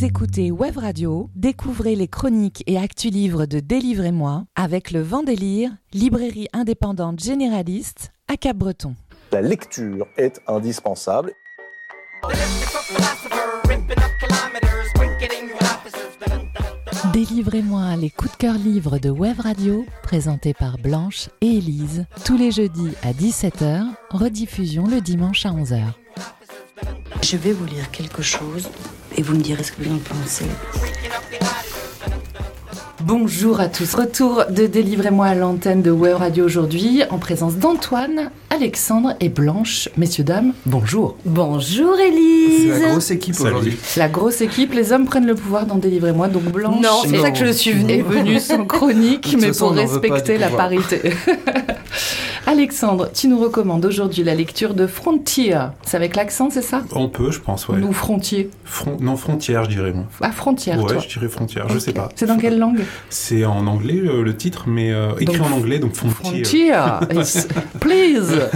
Vous 0.00 0.06
écoutez 0.06 0.50
Web 0.50 0.78
Radio, 0.78 1.28
découvrez 1.36 1.94
les 1.94 2.08
chroniques 2.08 2.64
et 2.66 2.78
actus 2.78 3.12
livres 3.12 3.44
de 3.44 3.60
Délivrez-moi 3.60 4.44
avec 4.54 4.92
le 4.92 5.02
Vendélire, 5.02 5.72
librairie 5.92 6.48
indépendante 6.54 7.20
généraliste 7.20 8.10
à 8.26 8.38
Cap-Breton. 8.38 8.94
La 9.30 9.42
lecture 9.42 10.06
est 10.16 10.40
indispensable. 10.46 11.32
Délivrez-moi 17.12 17.94
les 17.96 18.08
coups 18.08 18.32
de 18.32 18.36
cœur 18.38 18.54
livres 18.54 18.98
de 18.98 19.10
Web 19.10 19.38
Radio, 19.40 19.84
présentés 20.02 20.54
par 20.54 20.78
Blanche 20.78 21.28
et 21.42 21.58
Élise, 21.58 22.06
tous 22.24 22.38
les 22.38 22.52
jeudis 22.52 22.92
à 23.02 23.12
17h, 23.12 23.84
rediffusion 24.08 24.86
le 24.86 25.02
dimanche 25.02 25.44
à 25.44 25.50
11h. 25.50 25.92
Je 27.22 27.36
vais 27.36 27.52
vous 27.52 27.66
lire 27.66 27.90
quelque 27.90 28.22
chose 28.22 28.68
et 29.16 29.22
vous 29.22 29.34
me 29.34 29.40
direz 29.40 29.62
ce 29.62 29.72
que 29.72 29.82
vous 29.82 29.94
en 29.94 29.98
pensez. 29.98 30.46
Bonjour 33.02 33.60
à 33.60 33.68
tous. 33.68 33.94
Retour 33.94 34.44
de 34.50 34.66
Délivrez-moi 34.66 35.26
à 35.26 35.34
l'antenne 35.34 35.82
de 35.82 35.90
Web 35.90 36.16
Radio 36.18 36.44
aujourd'hui 36.44 37.02
en 37.10 37.18
présence 37.18 37.56
d'Antoine, 37.56 38.30
Alexandre 38.50 39.14
et 39.20 39.28
Blanche. 39.28 39.88
Messieurs, 39.96 40.22
dames, 40.24 40.52
bonjour. 40.66 41.16
Bonjour 41.24 41.98
Élise. 41.98 42.72
C'est 42.74 42.80
la 42.80 42.88
grosse 42.90 43.10
équipe 43.10 43.40
aujourd'hui. 43.40 43.76
La 43.96 44.08
grosse 44.08 44.40
équipe, 44.42 44.74
les 44.74 44.92
hommes 44.92 45.06
prennent 45.06 45.26
le 45.26 45.34
pouvoir 45.34 45.66
dans 45.66 45.76
Délivrez-moi, 45.76 46.28
donc 46.28 46.44
Blanche 46.44 46.82
Non, 46.82 47.02
c'est 47.08 47.18
ça 47.20 47.30
que 47.30 47.38
je 47.46 47.52
suis 47.52 47.72
venue. 47.72 47.92
est 47.92 48.02
venue 48.02 48.38
sans 48.38 48.64
chronique, 48.64 49.34
mais 49.40 49.48
façon, 49.48 49.68
pour 49.68 49.76
respecter 49.76 50.38
la 50.38 50.48
pouvoir. 50.48 50.68
parité. 50.68 51.00
Alexandre, 52.50 53.08
tu 53.14 53.28
nous 53.28 53.38
recommandes 53.38 53.84
aujourd'hui 53.86 54.24
la 54.24 54.34
lecture 54.34 54.74
de 54.74 54.88
Frontier. 54.88 55.56
C'est 55.84 55.96
avec 55.96 56.16
l'accent, 56.16 56.50
c'est 56.50 56.62
ça? 56.62 56.82
On 56.96 57.08
peut, 57.08 57.30
je 57.30 57.38
pense, 57.38 57.68
ouais. 57.68 57.78
Ou 57.80 57.92
Frontier 57.92 58.50
Fron- 58.64 58.96
non, 59.00 59.16
frontière, 59.16 59.64
je 59.66 59.70
dirais, 59.70 59.92
moi. 59.92 60.06
À 60.20 60.32
Frontière, 60.32 60.80
ouais, 60.82 60.94
toi. 60.94 60.98
je 60.98 61.06
dirais 61.08 61.28
frontière, 61.28 61.68
je 61.68 61.78
sais 61.78 61.92
pas. 61.92 62.08
C'est 62.16 62.26
dans 62.26 62.38
quelle 62.38 62.58
langue? 62.58 62.80
C'est 63.08 63.44
en 63.44 63.68
anglais 63.68 64.00
euh, 64.04 64.22
le 64.24 64.36
titre, 64.36 64.64
mais 64.66 64.90
euh, 64.92 65.12
écrit 65.20 65.38
Donc, 65.38 65.46
en 65.46 65.52
anglais, 65.54 65.78
donc 65.78 65.94
frontier. 65.94 66.42
Frontier, 66.44 66.72
please. 67.80 68.48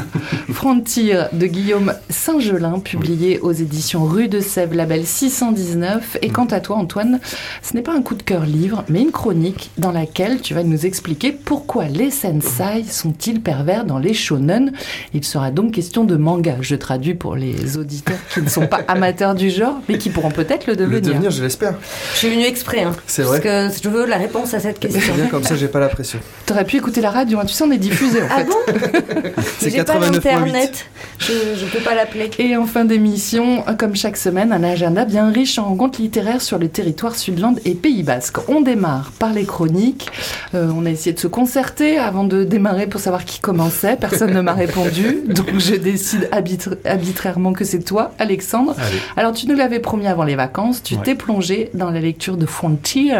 Frontier 0.52 1.24
de 1.32 1.46
Guillaume 1.46 1.94
Saint-Gelin, 2.10 2.80
publié 2.80 3.38
aux 3.40 3.52
éditions 3.52 4.04
Rue 4.06 4.26
de 4.26 4.40
Sèvres, 4.40 4.74
label 4.74 5.06
619. 5.06 6.18
Et 6.22 6.30
quant 6.30 6.46
à 6.46 6.58
toi, 6.58 6.76
Antoine, 6.78 7.20
ce 7.62 7.74
n'est 7.74 7.82
pas 7.82 7.94
un 7.94 8.02
coup 8.02 8.16
de 8.16 8.22
cœur 8.24 8.44
livre, 8.44 8.82
mais 8.88 9.02
une 9.02 9.12
chronique 9.12 9.70
dans 9.78 9.92
laquelle 9.92 10.40
tu 10.40 10.52
vas 10.52 10.64
nous 10.64 10.84
expliquer 10.84 11.30
pourquoi 11.30 11.84
les 11.84 12.10
sensei 12.10 12.82
sont-ils 12.88 13.40
pervers 13.40 13.83
dans 13.84 13.98
les 13.98 14.14
shonen. 14.14 14.72
Il 15.12 15.24
sera 15.24 15.50
donc 15.50 15.72
question 15.72 16.04
de 16.04 16.16
manga. 16.16 16.56
Je 16.60 16.74
traduis 16.74 17.14
pour 17.14 17.36
les 17.36 17.76
auditeurs 17.78 18.18
qui 18.32 18.40
ne 18.42 18.48
sont 18.48 18.66
pas 18.66 18.80
amateurs 18.88 19.34
du 19.34 19.50
genre, 19.50 19.76
mais 19.88 19.98
qui 19.98 20.10
pourront 20.10 20.30
peut-être 20.30 20.66
le 20.66 20.72
Le 20.74 20.78
devenir. 21.00 21.02
devenir, 21.02 21.30
je 21.30 21.42
l'espère. 21.42 21.74
Je 22.12 22.18
suis 22.18 22.30
venue 22.30 22.44
exprès, 22.44 22.82
hein, 22.82 22.92
C'est 23.06 23.22
parce 23.22 23.38
vrai. 23.38 23.40
que 23.40 23.68
je 23.82 23.88
veux 23.88 24.06
la 24.06 24.16
réponse 24.16 24.54
à 24.54 24.60
cette 24.60 24.78
question. 24.78 25.00
C'est 25.04 25.12
bien 25.12 25.26
comme 25.26 25.44
ça, 25.44 25.56
j'ai 25.56 25.68
pas 25.68 25.80
la 25.80 25.88
pression. 25.88 26.18
T'aurais 26.46 26.64
pu 26.64 26.76
écouter 26.76 27.00
la 27.00 27.10
radio, 27.10 27.38
hein. 27.38 27.44
tu 27.46 27.54
sais, 27.54 27.64
on 27.64 27.70
est 27.70 27.78
diffusé 27.78 28.22
en 28.22 28.26
Ah 28.30 28.36
fait. 28.38 28.44
bon? 28.44 28.54
C'est 29.58 29.70
J'ai 29.70 29.84
pas 29.84 29.96
89.8. 29.98 30.10
d'internet, 30.12 30.86
je, 31.18 31.32
je 31.56 31.66
peux 31.66 31.78
pas 31.82 31.94
l'appeler. 31.94 32.30
Et 32.38 32.56
en 32.56 32.66
fin 32.66 32.84
d'émission, 32.84 33.64
comme 33.78 33.94
chaque 33.96 34.16
semaine, 34.16 34.52
un 34.52 34.62
agenda 34.62 35.04
bien 35.04 35.30
riche 35.30 35.58
en 35.58 35.64
rencontres 35.64 36.00
littéraires 36.00 36.42
sur 36.42 36.58
le 36.58 36.68
territoire 36.68 37.14
Sudland 37.16 37.56
et 37.64 37.74
Pays 37.74 38.02
Basque. 38.02 38.36
On 38.48 38.60
démarre 38.60 39.12
par 39.18 39.32
les 39.32 39.44
chroniques. 39.44 40.08
Euh, 40.54 40.70
on 40.76 40.86
a 40.86 40.90
essayé 40.90 41.12
de 41.12 41.20
se 41.20 41.26
concerter 41.26 41.98
avant 41.98 42.24
de 42.24 42.44
démarrer 42.44 42.86
pour 42.86 43.00
savoir 43.00 43.24
qui 43.24 43.40
commençait. 43.64 43.96
Personne 43.96 44.32
ne 44.32 44.40
m'a 44.40 44.52
répondu, 44.54 45.18
donc 45.28 45.58
je 45.58 45.74
décide 45.74 46.28
arbitra- 46.32 46.76
arbitrairement 46.84 47.52
que 47.52 47.64
c'est 47.64 47.82
toi, 47.82 48.12
Alexandre. 48.18 48.74
Allez. 48.78 48.98
Alors 49.16 49.32
tu 49.32 49.46
nous 49.46 49.54
l'avais 49.56 49.80
promis 49.80 50.06
avant 50.06 50.24
les 50.24 50.36
vacances, 50.36 50.82
tu 50.82 50.94
Ouais. 50.94 51.00
t'es 51.02 51.14
plongé 51.14 51.70
dans 51.74 51.90
la 51.90 52.00
lecture 52.00 52.36
de 52.36 52.46
Frontier 52.46 53.14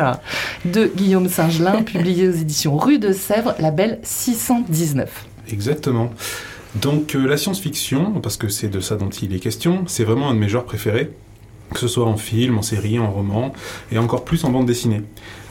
de 0.65 0.91
Guillaume 0.97 1.29
Saint-Gelin, 1.29 1.83
publié 1.85 2.29
aux 2.29 2.33
éditions 2.33 2.77
Rue 2.77 2.99
de 2.99 3.13
Sèvres, 3.13 3.55
label 3.59 3.99
619. 4.03 5.09
Exactement. 5.53 6.11
Donc 6.77 7.15
euh, 7.15 7.27
la 7.29 7.37
science-fiction, 7.37 8.21
parce 8.23 8.37
que 8.37 8.49
c'est 8.49 8.69
de 8.69 8.81
ça 8.81 8.97
dont 8.97 9.09
il 9.11 9.35
est 9.35 9.39
question, 9.39 9.85
c'est 9.87 10.05
vraiment 10.05 10.31
un 10.31 10.35
de 10.35 10.41
mes 10.41 10.49
genres 10.49 10.65
préférés. 10.65 11.11
Que 11.75 11.81
ce 11.81 11.89
soit 11.89 12.07
en 12.07 12.17
film, 12.17 12.57
en 12.57 12.63
série, 12.63 12.99
en 12.99 13.11
roman, 13.11 13.53
et 13.93 13.99
encore 13.99 14.25
plus 14.25 14.45
en 14.45 14.51
bande 14.51 14.65
dessinée. 14.67 15.03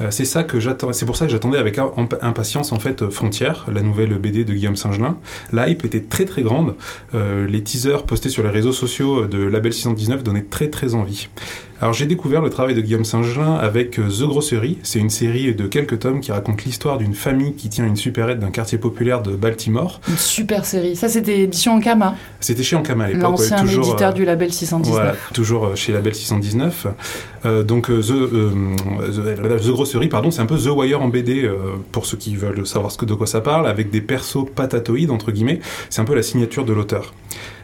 Euh, 0.02 0.08
c'est 0.10 0.26
ça 0.26 0.44
que 0.44 0.60
pour 1.06 1.16
ça 1.18 1.26
que 1.26 1.32
j'attendais 1.32 1.58
avec 1.60 1.78
imp- 1.78 2.16
impatience 2.22 2.72
en 2.72 2.80
fait 2.80 3.02
euh, 3.04 3.10
Frontière, 3.12 3.66
la 3.72 3.82
nouvelle 3.82 4.18
BD 4.18 4.46
de 4.46 4.54
Guillaume 4.54 4.76
Saint-Gelin. 4.78 5.18
La 5.52 5.68
était 5.86 6.02
très 6.02 6.26
très 6.26 6.42
grande. 6.42 6.76
Euh, 7.14 7.46
les 7.48 7.62
teasers 7.62 8.04
postés 8.04 8.30
sur 8.30 8.42
les 8.44 8.50
réseaux 8.50 8.72
sociaux 8.72 9.28
de 9.28 9.38
Label 9.44 9.74
619 9.74 10.24
donnaient 10.24 10.46
très 10.50 10.70
très 10.70 10.96
envie. 10.96 11.28
Alors 11.84 11.92
j'ai 11.92 12.06
découvert 12.06 12.42
le 12.42 12.50
travail 12.50 12.76
de 12.76 12.80
Guillaume 12.80 13.04
Saint-Gelin 13.04 13.56
avec 13.56 14.00
euh, 14.00 14.08
The 14.08 14.24
Grosserie. 14.24 14.78
C'est 14.84 15.00
une 15.00 15.10
série 15.10 15.54
de 15.54 15.68
quelques 15.68 16.00
tomes 16.00 16.22
qui 16.22 16.32
raconte 16.32 16.64
l'histoire 16.64 16.98
d'une 16.98 17.14
famille 17.14 17.56
qui 17.56 17.68
tient 17.68 17.86
une 17.86 17.98
supérette 17.98 18.40
d'un 18.40 18.52
quartier 18.52 18.78
populaire 18.78 19.22
de 19.22 19.36
Baltimore. 19.36 20.00
Une 20.08 20.16
super 20.16 20.64
série. 20.64 20.96
Ça, 20.96 21.10
c'était 21.10 21.42
édition 21.42 21.74
Ankama, 21.74 22.16
C'était 22.40 22.64
chez 22.64 22.78
Ankama 22.78 23.04
à 23.04 23.08
l'époque. 23.10 23.24
ouais, 23.24 23.30
l'ancien 23.32 23.60
toujours, 23.60 23.86
éditeur 23.86 24.12
euh, 24.12 24.14
du 24.14 24.24
label 24.24 24.54
619. 24.54 24.96
voilà, 24.96 25.16
toujours 25.34 25.66
euh, 25.66 25.76
chez 25.76 25.92
Label 25.92 26.16
619. 26.16 26.88
Euh, 27.46 27.64
donc 27.64 27.88
The, 27.88 28.12
euh, 28.12 28.52
The, 29.12 29.62
The 29.62 29.68
Grosserie, 29.72 30.08
pardon, 30.08 30.32
c'est 30.32 30.42
un 30.42 30.46
peu 30.46 30.58
The 30.58 30.68
Wire 30.68 31.02
en 31.02 31.10
BD 31.10 31.52
pour 31.92 32.06
ceux 32.06 32.16
qui 32.16 32.38
veulent 32.38 32.66
savoir 32.66 32.94
ce 32.94 32.98
que, 32.98 33.04
de 33.04 33.14
quoi 33.14 33.28
ça 33.28 33.42
parle, 33.42 33.68
avec 33.68 33.90
des 33.90 34.00
persos 34.00 34.46
patatoïdes 34.56 35.12
entre 35.12 35.34
guillemets. 35.34 35.60
C'est 35.90 36.00
un 36.00 36.06
peu 36.06 36.16
la 36.16 36.24
signature 36.24 36.64
de 36.64 36.72
l'auteur. 36.72 37.14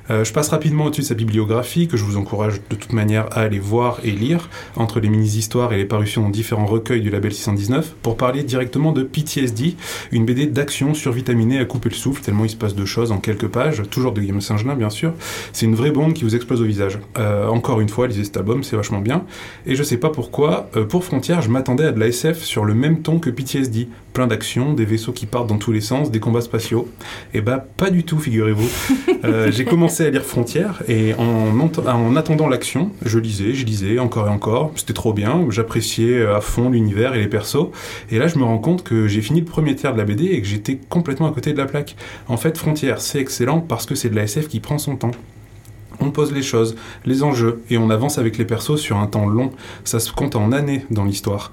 Euh, 0.10 0.24
je 0.24 0.34
passe 0.34 0.50
rapidement 0.50 0.86
au-dessus 0.86 1.02
de 1.02 1.08
sa 1.08 1.16
bibliographie, 1.16 1.88
que 1.88 1.98
je 1.98 2.04
vous 2.04 2.18
encourage 2.18 2.62
de 2.70 2.76
toute 2.76 2.94
manière 2.94 3.26
à 3.32 3.42
aller 3.42 3.60
voir 3.60 4.00
et 4.04 4.12
lire, 4.12 4.50
entre 4.76 5.00
les 5.00 5.10
mini-histoires 5.10 5.74
et 5.74 5.78
les 5.78 5.86
parutions 5.86 6.24
dans 6.24 6.30
différents 6.30 6.66
recueils 6.66 7.02
du 7.02 7.10
label 7.10 7.34
619, 7.34 7.96
pour 8.02 8.18
parler 8.18 8.44
directement 8.44 8.92
de 8.92 9.04
PTSD, 9.04 9.76
une 10.12 10.26
BD 10.26 10.48
d'action 10.48 10.94
survitaminée 10.94 11.60
à 11.60 11.66
couper 11.66 11.90
le 11.90 11.96
souffle, 11.96 12.22
tellement 12.22 12.46
il 12.46 12.50
se 12.50 12.56
passe 12.56 12.76
de 12.76 12.86
choses 12.86 13.12
en 13.12 13.18
quelques 13.18 13.48
pages, 13.48 13.84
toujours 13.90 14.12
de 14.12 14.22
Guillaume 14.22 14.42
Saint-Gelin 14.42 14.76
bien 14.76 14.90
sûr. 14.90 15.14
C'est 15.54 15.66
une 15.66 15.76
vraie 15.76 15.92
bombe 15.92 16.14
qui 16.14 16.24
vous 16.24 16.36
explose 16.36 16.62
au 16.62 16.66
visage. 16.66 17.00
Euh, 17.18 17.48
encore 17.48 17.82
une 17.82 17.90
fois, 17.90 18.08
lisez 18.08 18.24
cet 18.24 18.38
album, 18.38 18.64
c'est 18.64 18.76
vachement 18.76 19.02
bien. 19.02 19.26
Et 19.66 19.76
je 19.76 19.84
sais 19.84 19.98
pas 19.98 20.10
pourquoi, 20.10 20.70
euh, 20.76 20.86
pour 20.86 21.04
Frontières, 21.04 21.42
je 21.42 21.50
m'attendais 21.50 21.86
à 21.86 21.92
de 21.92 22.00
la 22.00 22.08
SF 22.08 22.44
sur 22.44 22.66
le 22.66 22.74
même 22.74 23.02
ton 23.02 23.20
que 23.20 23.30
PTSD. 23.30 23.88
Plein 24.14 24.28
d'action, 24.28 24.74
des 24.74 24.86
vaisseaux 24.86 25.12
qui 25.12 25.26
partent 25.26 25.48
dans 25.48 25.58
tous 25.58 25.72
les 25.72 25.82
sens, 25.82 26.12
des 26.12 26.20
combats 26.20 26.42
spatiaux. 26.42 26.90
Et 27.34 27.42
bah, 27.42 27.64
pas 27.78 27.90
du 27.90 28.04
tout, 28.04 28.20
figurez-vous. 28.20 28.70
Euh, 29.24 29.52
j'ai 29.52 29.66
commencé 29.66 30.06
à 30.06 30.10
lire 30.10 30.24
Frontières 30.24 30.82
et 30.88 31.14
en, 31.16 31.60
en 31.60 32.16
attendant 32.16 32.48
l'action, 32.48 32.92
je 33.06 33.20
lisais, 33.20 33.54
je 33.54 33.66
lisais 33.66 34.00
encore 34.00 34.28
et 34.28 34.32
encore. 34.32 34.72
C'était 34.76 34.94
trop 34.94 35.14
bien, 35.14 35.46
j'appréciais 35.50 36.26
à 36.26 36.42
fond 36.42 36.70
l'univers 36.70 37.14
et 37.14 37.20
les 37.20 37.28
persos. 37.28 37.70
Et 38.12 38.18
là, 38.18 38.28
je 38.28 38.38
me 38.38 38.44
rends 38.44 38.58
compte 38.58 38.84
que 38.84 39.08
j'ai 39.08 39.22
fini 39.22 39.40
le 39.40 39.46
premier 39.46 39.76
tiers 39.76 39.94
de 39.94 39.98
la 39.98 40.06
BD 40.06 40.26
et 40.26 40.42
que 40.42 40.48
j'étais 40.48 40.80
complètement 40.90 41.28
à 41.28 41.32
côté 41.32 41.54
de 41.54 41.58
la 41.58 41.66
plaque. 41.66 41.96
En 42.28 42.38
fait, 42.38 42.58
Frontières, 42.58 43.02
c'est 43.02 43.20
excellent 43.20 43.60
parce 43.62 43.86
que 43.86 43.96
c'est 43.96 44.10
de 44.10 44.16
la 44.16 44.24
SF 44.24 44.48
qui 44.48 44.60
prend 44.60 44.78
son 44.78 44.96
temps. 44.96 45.12
On 46.02 46.12
pose 46.12 46.32
les 46.32 46.42
choses, 46.42 46.76
les 47.06 47.24
enjeux, 47.24 47.62
et 47.70 47.78
on 47.78 47.90
avance 47.90 48.18
avec 48.18 48.38
les 48.38 48.46
persos 48.46 48.78
sur 48.78 48.98
un 48.98 49.08
temps 49.08 49.28
long. 49.28 49.52
Ça 49.84 50.00
se 50.00 50.14
compte 50.14 50.36
en 50.36 50.52
années 50.54 50.86
dans 50.92 51.04
l'histoire. 51.04 51.52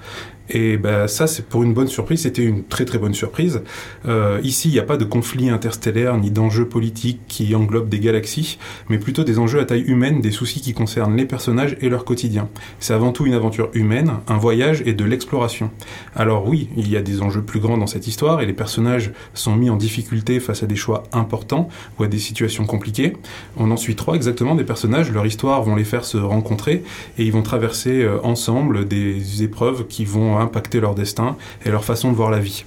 Et 0.50 0.76
bah, 0.76 1.08
ça, 1.08 1.26
c'est 1.26 1.46
pour 1.46 1.62
une 1.62 1.74
bonne 1.74 1.88
surprise, 1.88 2.22
c'était 2.22 2.44
une 2.44 2.64
très 2.64 2.84
très 2.84 2.98
bonne 2.98 3.14
surprise. 3.14 3.62
Euh, 4.06 4.40
ici, 4.42 4.68
il 4.68 4.72
n'y 4.72 4.78
a 4.78 4.84
pas 4.84 4.96
de 4.96 5.04
conflit 5.04 5.50
interstellaire 5.50 6.16
ni 6.16 6.30
d'enjeux 6.30 6.66
politiques 6.66 7.20
qui 7.28 7.54
englobent 7.54 7.88
des 7.88 8.00
galaxies, 8.00 8.58
mais 8.88 8.98
plutôt 8.98 9.24
des 9.24 9.38
enjeux 9.38 9.60
à 9.60 9.64
taille 9.64 9.82
humaine, 9.82 10.20
des 10.20 10.30
soucis 10.30 10.60
qui 10.60 10.72
concernent 10.72 11.16
les 11.16 11.26
personnages 11.26 11.76
et 11.80 11.88
leur 11.88 12.04
quotidien. 12.04 12.48
C'est 12.78 12.94
avant 12.94 13.12
tout 13.12 13.26
une 13.26 13.34
aventure 13.34 13.70
humaine, 13.74 14.12
un 14.28 14.36
voyage 14.36 14.82
et 14.86 14.92
de 14.92 15.04
l'exploration. 15.04 15.70
Alors 16.14 16.48
oui, 16.48 16.68
il 16.76 16.88
y 16.90 16.96
a 16.96 17.02
des 17.02 17.22
enjeux 17.22 17.42
plus 17.42 17.60
grands 17.60 17.78
dans 17.78 17.86
cette 17.86 18.06
histoire 18.06 18.40
et 18.40 18.46
les 18.46 18.52
personnages 18.52 19.12
sont 19.34 19.56
mis 19.56 19.70
en 19.70 19.76
difficulté 19.76 20.40
face 20.40 20.62
à 20.62 20.66
des 20.66 20.76
choix 20.76 21.04
importants 21.12 21.68
ou 21.98 22.04
à 22.04 22.08
des 22.08 22.18
situations 22.18 22.66
compliquées. 22.66 23.14
On 23.56 23.70
en 23.70 23.76
suit 23.76 23.96
trois 23.96 24.14
exactement 24.14 24.54
des 24.54 24.64
personnages, 24.64 25.10
leur 25.10 25.26
histoire 25.26 25.62
vont 25.62 25.76
les 25.76 25.84
faire 25.84 26.04
se 26.04 26.18
rencontrer 26.18 26.82
et 27.18 27.24
ils 27.24 27.32
vont 27.32 27.42
traverser 27.42 28.02
euh, 28.02 28.18
ensemble 28.22 28.86
des 28.86 29.42
épreuves 29.42 29.86
qui 29.86 30.04
vont 30.04 30.35
impacter 30.40 30.80
leur 30.80 30.94
destin 30.94 31.36
et 31.64 31.70
leur 31.70 31.84
façon 31.84 32.10
de 32.10 32.16
voir 32.16 32.30
la 32.30 32.38
vie. 32.38 32.64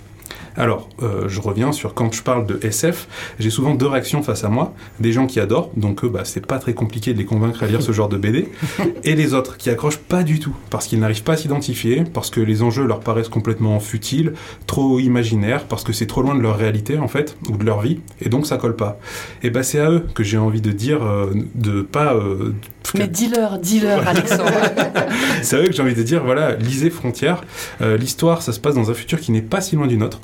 Alors, 0.57 0.89
euh, 1.01 1.27
je 1.27 1.39
reviens 1.39 1.71
sur 1.71 1.93
quand 1.93 2.13
je 2.13 2.21
parle 2.21 2.45
de 2.45 2.59
SF, 2.61 3.07
j'ai 3.39 3.49
souvent 3.49 3.75
deux 3.75 3.87
réactions 3.87 4.21
face 4.21 4.43
à 4.43 4.49
moi. 4.49 4.73
Des 4.99 5.11
gens 5.11 5.27
qui 5.27 5.39
adorent, 5.39 5.71
donc 5.77 6.03
eux, 6.03 6.09
bah, 6.09 6.21
c'est 6.25 6.45
pas 6.45 6.59
très 6.59 6.73
compliqué 6.73 7.13
de 7.13 7.17
les 7.17 7.25
convaincre 7.25 7.63
à 7.63 7.67
lire 7.67 7.81
ce 7.81 7.91
genre 7.91 8.09
de 8.09 8.17
BD. 8.17 8.49
Et 9.03 9.15
les 9.15 9.33
autres 9.33 9.57
qui 9.57 9.69
accrochent 9.69 9.97
pas 9.97 10.23
du 10.23 10.39
tout, 10.39 10.55
parce 10.69 10.87
qu'ils 10.87 10.99
n'arrivent 10.99 11.23
pas 11.23 11.33
à 11.33 11.37
s'identifier, 11.37 12.03
parce 12.13 12.29
que 12.29 12.41
les 12.41 12.61
enjeux 12.61 12.85
leur 12.85 12.99
paraissent 12.99 13.29
complètement 13.29 13.79
futiles, 13.79 14.33
trop 14.67 14.99
imaginaires, 14.99 15.65
parce 15.65 15.83
que 15.83 15.93
c'est 15.93 16.07
trop 16.07 16.21
loin 16.21 16.35
de 16.35 16.41
leur 16.41 16.57
réalité 16.57 16.97
en 16.97 17.07
fait, 17.07 17.37
ou 17.49 17.57
de 17.57 17.63
leur 17.63 17.81
vie, 17.81 17.99
et 18.21 18.29
donc 18.29 18.45
ça 18.45 18.57
colle 18.57 18.75
pas. 18.75 18.99
Et 19.43 19.49
bah 19.49 19.63
c'est 19.63 19.79
à 19.79 19.89
eux 19.91 20.05
que 20.13 20.23
j'ai 20.23 20.37
envie 20.37 20.61
de 20.61 20.71
dire 20.71 21.03
euh, 21.03 21.31
de 21.55 21.81
pas... 21.81 22.13
euh, 22.15 22.53
Mais 22.95 23.07
dis-leur, 23.07 23.59
dis-leur, 23.59 24.07
Alexandre. 24.07 24.51
c'est 25.41 25.55
à 25.57 25.59
eux 25.61 25.67
que 25.67 25.73
j'ai 25.73 25.83
envie 25.83 25.95
de 25.95 26.03
dire, 26.03 26.23
voilà, 26.23 26.55
lisez 26.55 26.89
Frontières. 26.89 27.43
Euh, 27.81 27.97
L'histoire, 27.97 28.41
ça 28.41 28.51
se 28.53 28.59
passe 28.59 28.75
dans 28.75 28.89
un 28.89 28.93
futur 28.93 29.19
qui 29.19 29.31
n'est 29.31 29.41
pas 29.41 29.61
si 29.61 29.75
loin 29.75 29.87
du 29.87 29.97
nôtre. 29.97 30.19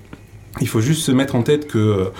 Il 0.62 0.68
faut 0.68 0.81
juste 0.81 1.02
se 1.02 1.12
mettre 1.12 1.36
en 1.36 1.44
tête 1.44 1.68
que 1.68 2.12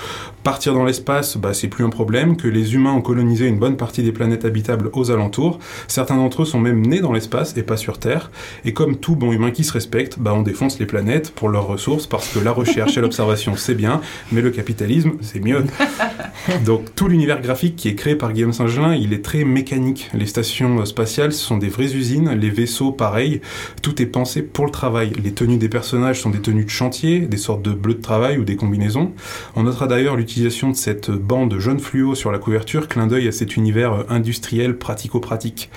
partir 0.46 0.76
dans 0.76 0.86
l'espace, 0.86 1.38
bah, 1.38 1.56
c'est 1.56 1.68
plus 1.68 1.84
un 1.84 1.90
problème, 1.90 2.38
que 2.38 2.48
les 2.48 2.76
humains 2.76 2.94
ont 2.94 3.02
colonisé 3.02 3.48
une 3.48 3.58
bonne 3.58 3.78
partie 3.78 4.04
des 4.04 4.12
planètes 4.12 4.46
habitables 4.46 4.92
aux 4.94 5.10
alentours. 5.10 5.58
Certains 5.88 6.18
d'entre 6.18 6.44
eux 6.44 6.46
sont 6.46 6.60
même 6.60 6.86
nés 6.86 7.00
dans 7.00 7.14
l'espace 7.14 7.58
et 7.58 7.64
pas 7.64 7.78
sur 7.78 7.98
Terre. 7.98 8.30
Et 8.64 8.72
comme 8.72 8.98
tout 8.98 9.16
bon 9.16 9.32
humain 9.32 9.50
qui 9.50 9.64
se 9.64 9.74
respecte, 9.74 10.20
bah, 10.20 10.36
on 10.36 10.44
défonce 10.44 10.78
les 10.78 10.86
planètes 10.86 11.32
pour 11.32 11.50
leurs 11.50 11.66
ressources 11.66 12.06
parce 12.06 12.28
que 12.28 12.38
la 12.38 12.52
recherche 12.52 12.96
et 12.96 13.02
l'observation 13.02 13.56
c'est 13.58 13.74
bien, 13.74 14.02
mais 14.32 14.44
le 14.44 14.52
capitalisme 14.52 15.14
c'est 15.22 15.40
mieux. 15.40 15.64
Donc 16.66 16.94
tout 16.94 17.08
l'univers 17.08 17.42
graphique 17.42 17.76
qui 17.76 17.90
est 17.90 17.96
créé 17.96 18.14
par 18.14 18.32
Guillaume 18.32 18.54
Saint-Gelin, 18.54 18.94
il 18.94 19.14
est 19.14 19.26
très 19.26 19.46
mécanique. 19.46 20.12
Les 20.14 20.28
stations 20.28 20.86
spatiales 20.86 21.34
ce 21.34 21.44
sont 21.44 21.58
des 21.58 21.70
vraies 21.70 21.96
usines, 21.96 22.30
les 22.30 22.52
vaisseaux 22.52 22.92
pareil, 22.92 23.42
tout 23.82 24.00
est 24.00 24.06
pensé 24.06 24.44
pour 24.44 24.66
le 24.66 24.72
travail. 24.72 25.12
Les 25.24 25.32
tenues 25.32 25.58
des 25.58 25.70
personnages 25.70 26.22
sont 26.22 26.30
des 26.30 26.40
tenues 26.40 26.66
de 26.66 26.70
chantier, 26.70 27.22
des 27.22 27.38
sortes 27.38 27.64
de 27.64 27.72
bleus 27.72 27.96
de 27.96 28.02
travail 28.02 28.38
ou 28.38 28.44
des 28.44 28.56
combinaisons. 28.56 29.12
On 29.56 29.64
notera 29.64 29.88
d'ailleurs 29.88 30.16
l'utilisation 30.16 30.35
de 30.44 30.74
cette 30.74 31.12
bande 31.12 31.58
jaune 31.60 31.80
fluo 31.80 32.14
sur 32.14 32.32
la 32.32 32.40
couverture, 32.40 32.88
clin 32.88 33.08
d'œil 33.08 33.28
à 33.28 33.32
cet 33.32 33.56
univers 33.56 34.06
industriel 34.10 34.78
pratico-pratique. 34.78 35.70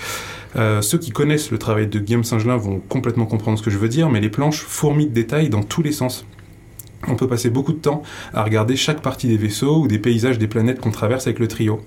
Euh, 0.57 0.83
ceux 0.83 0.99
qui 0.99 1.11
connaissent 1.11 1.51
le 1.51 1.59
travail 1.59 1.87
de 1.87 1.99
Guillaume 1.99 2.25
Saint-Gelin 2.25 2.57
vont 2.57 2.81
complètement 2.81 3.27
comprendre 3.27 3.59
ce 3.59 3.63
que 3.63 3.71
je 3.71 3.79
veux 3.79 3.89
dire, 3.89 4.11
mais 4.11 4.21
les 4.21 4.31
planches 4.31 4.63
fourmillent 4.63 5.07
de 5.07 5.15
détails 5.15 5.49
dans 5.49 5.63
tous 5.63 5.83
les 5.83 5.93
sens. 5.93 6.27
On 7.07 7.15
peut 7.15 7.29
passer 7.29 7.49
beaucoup 7.49 7.73
de 7.73 7.79
temps 7.79 8.03
à 8.35 8.43
regarder 8.43 8.75
chaque 8.75 9.03
partie 9.03 9.29
des 9.29 9.37
vaisseaux 9.37 9.83
ou 9.83 9.89
des 9.89 10.01
paysages 10.01 10.39
des 10.39 10.49
planètes 10.49 10.81
qu'on 10.81 10.91
traverse 10.91 11.29
avec 11.29 11.39
le 11.39 11.47
trio. 11.47 11.81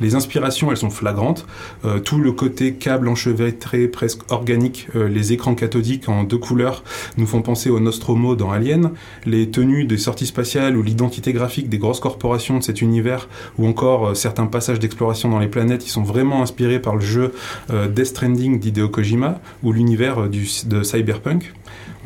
Les 0.00 0.16
inspirations, 0.16 0.70
elles 0.70 0.76
sont 0.76 0.90
flagrantes. 0.90 1.46
Euh, 1.84 2.00
tout 2.00 2.18
le 2.18 2.32
côté 2.32 2.74
câble 2.74 3.08
enchevêtré, 3.08 3.86
presque 3.86 4.30
organique, 4.30 4.88
euh, 4.96 5.08
les 5.08 5.32
écrans 5.32 5.54
cathodiques 5.54 6.08
en 6.08 6.24
deux 6.24 6.38
couleurs 6.38 6.82
nous 7.16 7.26
font 7.26 7.42
penser 7.42 7.70
au 7.70 7.78
Nostromo 7.78 8.34
dans 8.34 8.50
Alien. 8.50 8.90
Les 9.24 9.50
tenues 9.50 9.84
des 9.84 9.98
sorties 9.98 10.26
spatiales 10.26 10.76
ou 10.76 10.82
l'identité 10.82 11.32
graphique 11.32 11.68
des 11.68 11.78
grosses 11.78 12.00
corporations 12.00 12.58
de 12.58 12.64
cet 12.64 12.82
univers, 12.82 13.28
ou 13.58 13.68
encore 13.68 14.08
euh, 14.08 14.14
certains 14.14 14.46
passages 14.46 14.80
d'exploration 14.80 15.28
dans 15.28 15.38
les 15.38 15.48
planètes, 15.48 15.84
qui 15.84 15.90
sont 15.90 16.02
vraiment 16.02 16.42
inspirés 16.42 16.80
par 16.80 16.96
le 16.96 17.02
jeu 17.02 17.32
Death 17.68 18.06
Stranding 18.06 18.58
d'Hideo 18.58 18.88
Kojima 18.88 19.40
ou 19.62 19.72
l'univers 19.72 20.28
de 20.28 20.82
Cyberpunk. 20.82 21.52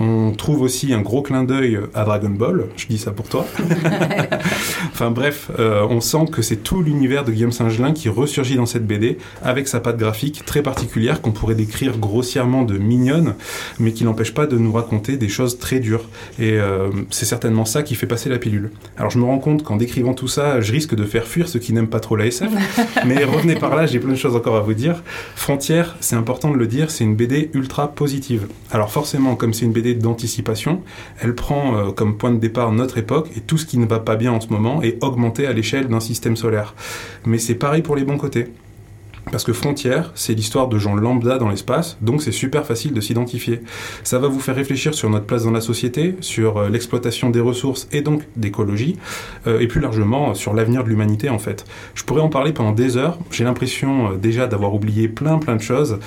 On 0.01 0.33
trouve 0.33 0.63
aussi 0.63 0.95
un 0.95 1.03
gros 1.03 1.21
clin 1.21 1.45
d'œil 1.45 1.79
à 1.95 2.05
Dragon 2.05 2.31
Ball, 2.31 2.65
je 2.77 2.87
dis 2.87 2.97
ça 2.97 3.11
pour 3.11 3.29
toi. 3.29 3.47
enfin 4.93 5.11
bref, 5.11 5.51
euh, 5.59 5.87
on 5.91 6.01
sent 6.01 6.25
que 6.33 6.41
c'est 6.41 6.57
tout 6.57 6.83
l'univers 6.83 7.23
de 7.23 7.33
Guillaume 7.33 7.53
Saint-Gelin 7.53 7.93
qui 7.93 8.09
ressurgit 8.09 8.57
dans 8.57 8.65
cette 8.65 8.87
BD 8.87 9.19
avec 9.43 9.69
sa 9.69 9.79
patte 9.79 9.99
graphique 9.99 10.45
très 10.47 10.63
particulière 10.63 11.21
qu'on 11.21 11.33
pourrait 11.33 11.55
décrire 11.55 11.99
grossièrement 11.99 12.63
de 12.63 12.79
mignonne, 12.79 13.35
mais 13.79 13.93
qui 13.93 14.05
n'empêche 14.05 14.33
pas 14.33 14.47
de 14.47 14.57
nous 14.57 14.73
raconter 14.73 15.19
des 15.19 15.29
choses 15.29 15.59
très 15.59 15.81
dures. 15.81 16.09
Et 16.39 16.53
euh, 16.53 16.89
c'est 17.11 17.27
certainement 17.27 17.67
ça 17.67 17.83
qui 17.83 17.95
fait 17.95 18.07
passer 18.07 18.31
la 18.31 18.39
pilule. 18.39 18.71
Alors 18.97 19.11
je 19.11 19.19
me 19.19 19.25
rends 19.25 19.39
compte 19.39 19.63
qu'en 19.63 19.77
décrivant 19.77 20.15
tout 20.15 20.29
ça, 20.29 20.63
je 20.63 20.73
risque 20.73 20.95
de 20.95 21.05
faire 21.05 21.27
fuir 21.27 21.47
ceux 21.47 21.59
qui 21.59 21.75
n'aiment 21.75 21.89
pas 21.89 22.01
trop 22.01 22.17
la 22.17 22.25
SF, 22.25 22.51
mais 23.07 23.23
revenez 23.25 23.57
par 23.57 23.77
là, 23.77 23.85
j'ai 23.85 23.99
plein 23.99 24.13
de 24.13 24.17
choses 24.19 24.35
encore 24.35 24.57
à 24.57 24.61
vous 24.61 24.75
dire. 24.75 25.03
Frontière, 25.37 25.97
c'est 26.01 26.17
important 26.17 26.51
de 26.51 26.57
le 26.57 26.67
dire, 26.67 26.91
c'est 26.91 27.05
une 27.05 27.17
BD 27.17 27.51
ultra 27.53 27.89
positive. 27.89 28.47
Alors 28.71 28.91
forcément, 28.91 29.37
comme 29.37 29.53
c'est 29.53 29.67
une 29.67 29.73
BD 29.73 29.90
d'anticipation. 29.95 30.83
Elle 31.21 31.35
prend 31.35 31.77
euh, 31.77 31.91
comme 31.91 32.17
point 32.17 32.31
de 32.31 32.39
départ 32.39 32.73
notre 32.73 32.99
époque 32.99 33.31
et 33.37 33.41
tout 33.41 33.59
ce 33.59 33.67
qui 33.67 33.79
ne 33.79 33.87
va 33.87 34.01
pas 34.01 34.17
bien 34.17 34.33
en 34.33 34.41
ce 34.41 34.49
moment 34.49 34.83
est 34.83 35.03
augmenté 35.03 35.47
à 35.47 35.53
l'échelle 35.53 35.89
d'un 35.89 36.01
système 36.01 36.37
solaire. 36.37 36.75
Mais 37.27 37.39
c'est 37.39 37.55
pareil 37.55 37.83
pour 37.83 37.97
les 37.97 38.05
bons 38.05 38.19
côtés. 38.19 38.49
Parce 39.31 39.45
que 39.45 39.53
Frontière, 39.53 40.11
c'est 40.15 40.35
l'histoire 40.35 40.67
de 40.67 40.77
gens 40.79 40.97
lambda 40.97 41.39
dans 41.39 41.49
l'espace, 41.49 41.99
donc 42.01 42.21
c'est 42.21 42.33
super 42.33 42.67
facile 42.67 42.93
de 42.93 43.01
s'identifier. 43.01 43.61
Ça 44.03 44.19
va 44.19 44.27
vous 44.27 44.41
faire 44.41 44.57
réfléchir 44.57 44.93
sur 44.93 45.09
notre 45.09 45.27
place 45.27 45.45
dans 45.45 45.53
la 45.53 45.61
société, 45.61 46.17
sur 46.21 46.57
euh, 46.57 46.69
l'exploitation 46.69 47.31
des 47.31 47.41
ressources 47.41 47.87
et 47.93 48.03
donc 48.03 48.23
d'écologie, 48.37 48.97
euh, 49.47 49.61
et 49.61 49.69
plus 49.69 49.81
largement 49.81 50.35
sur 50.35 50.53
l'avenir 50.53 50.83
de 50.83 50.89
l'humanité 50.89 51.29
en 51.29 51.39
fait. 51.39 51.65
Je 51.95 52.03
pourrais 52.03 52.23
en 52.23 52.29
parler 52.29 52.53
pendant 52.53 52.73
des 52.73 52.97
heures, 52.97 53.19
j'ai 53.31 53.45
l'impression 53.45 54.13
euh, 54.13 54.17
déjà 54.17 54.49
d'avoir 54.49 54.75
oublié 54.75 55.07
plein 55.07 55.39
plein 55.39 55.55
de 55.55 55.63
choses, 55.63 55.99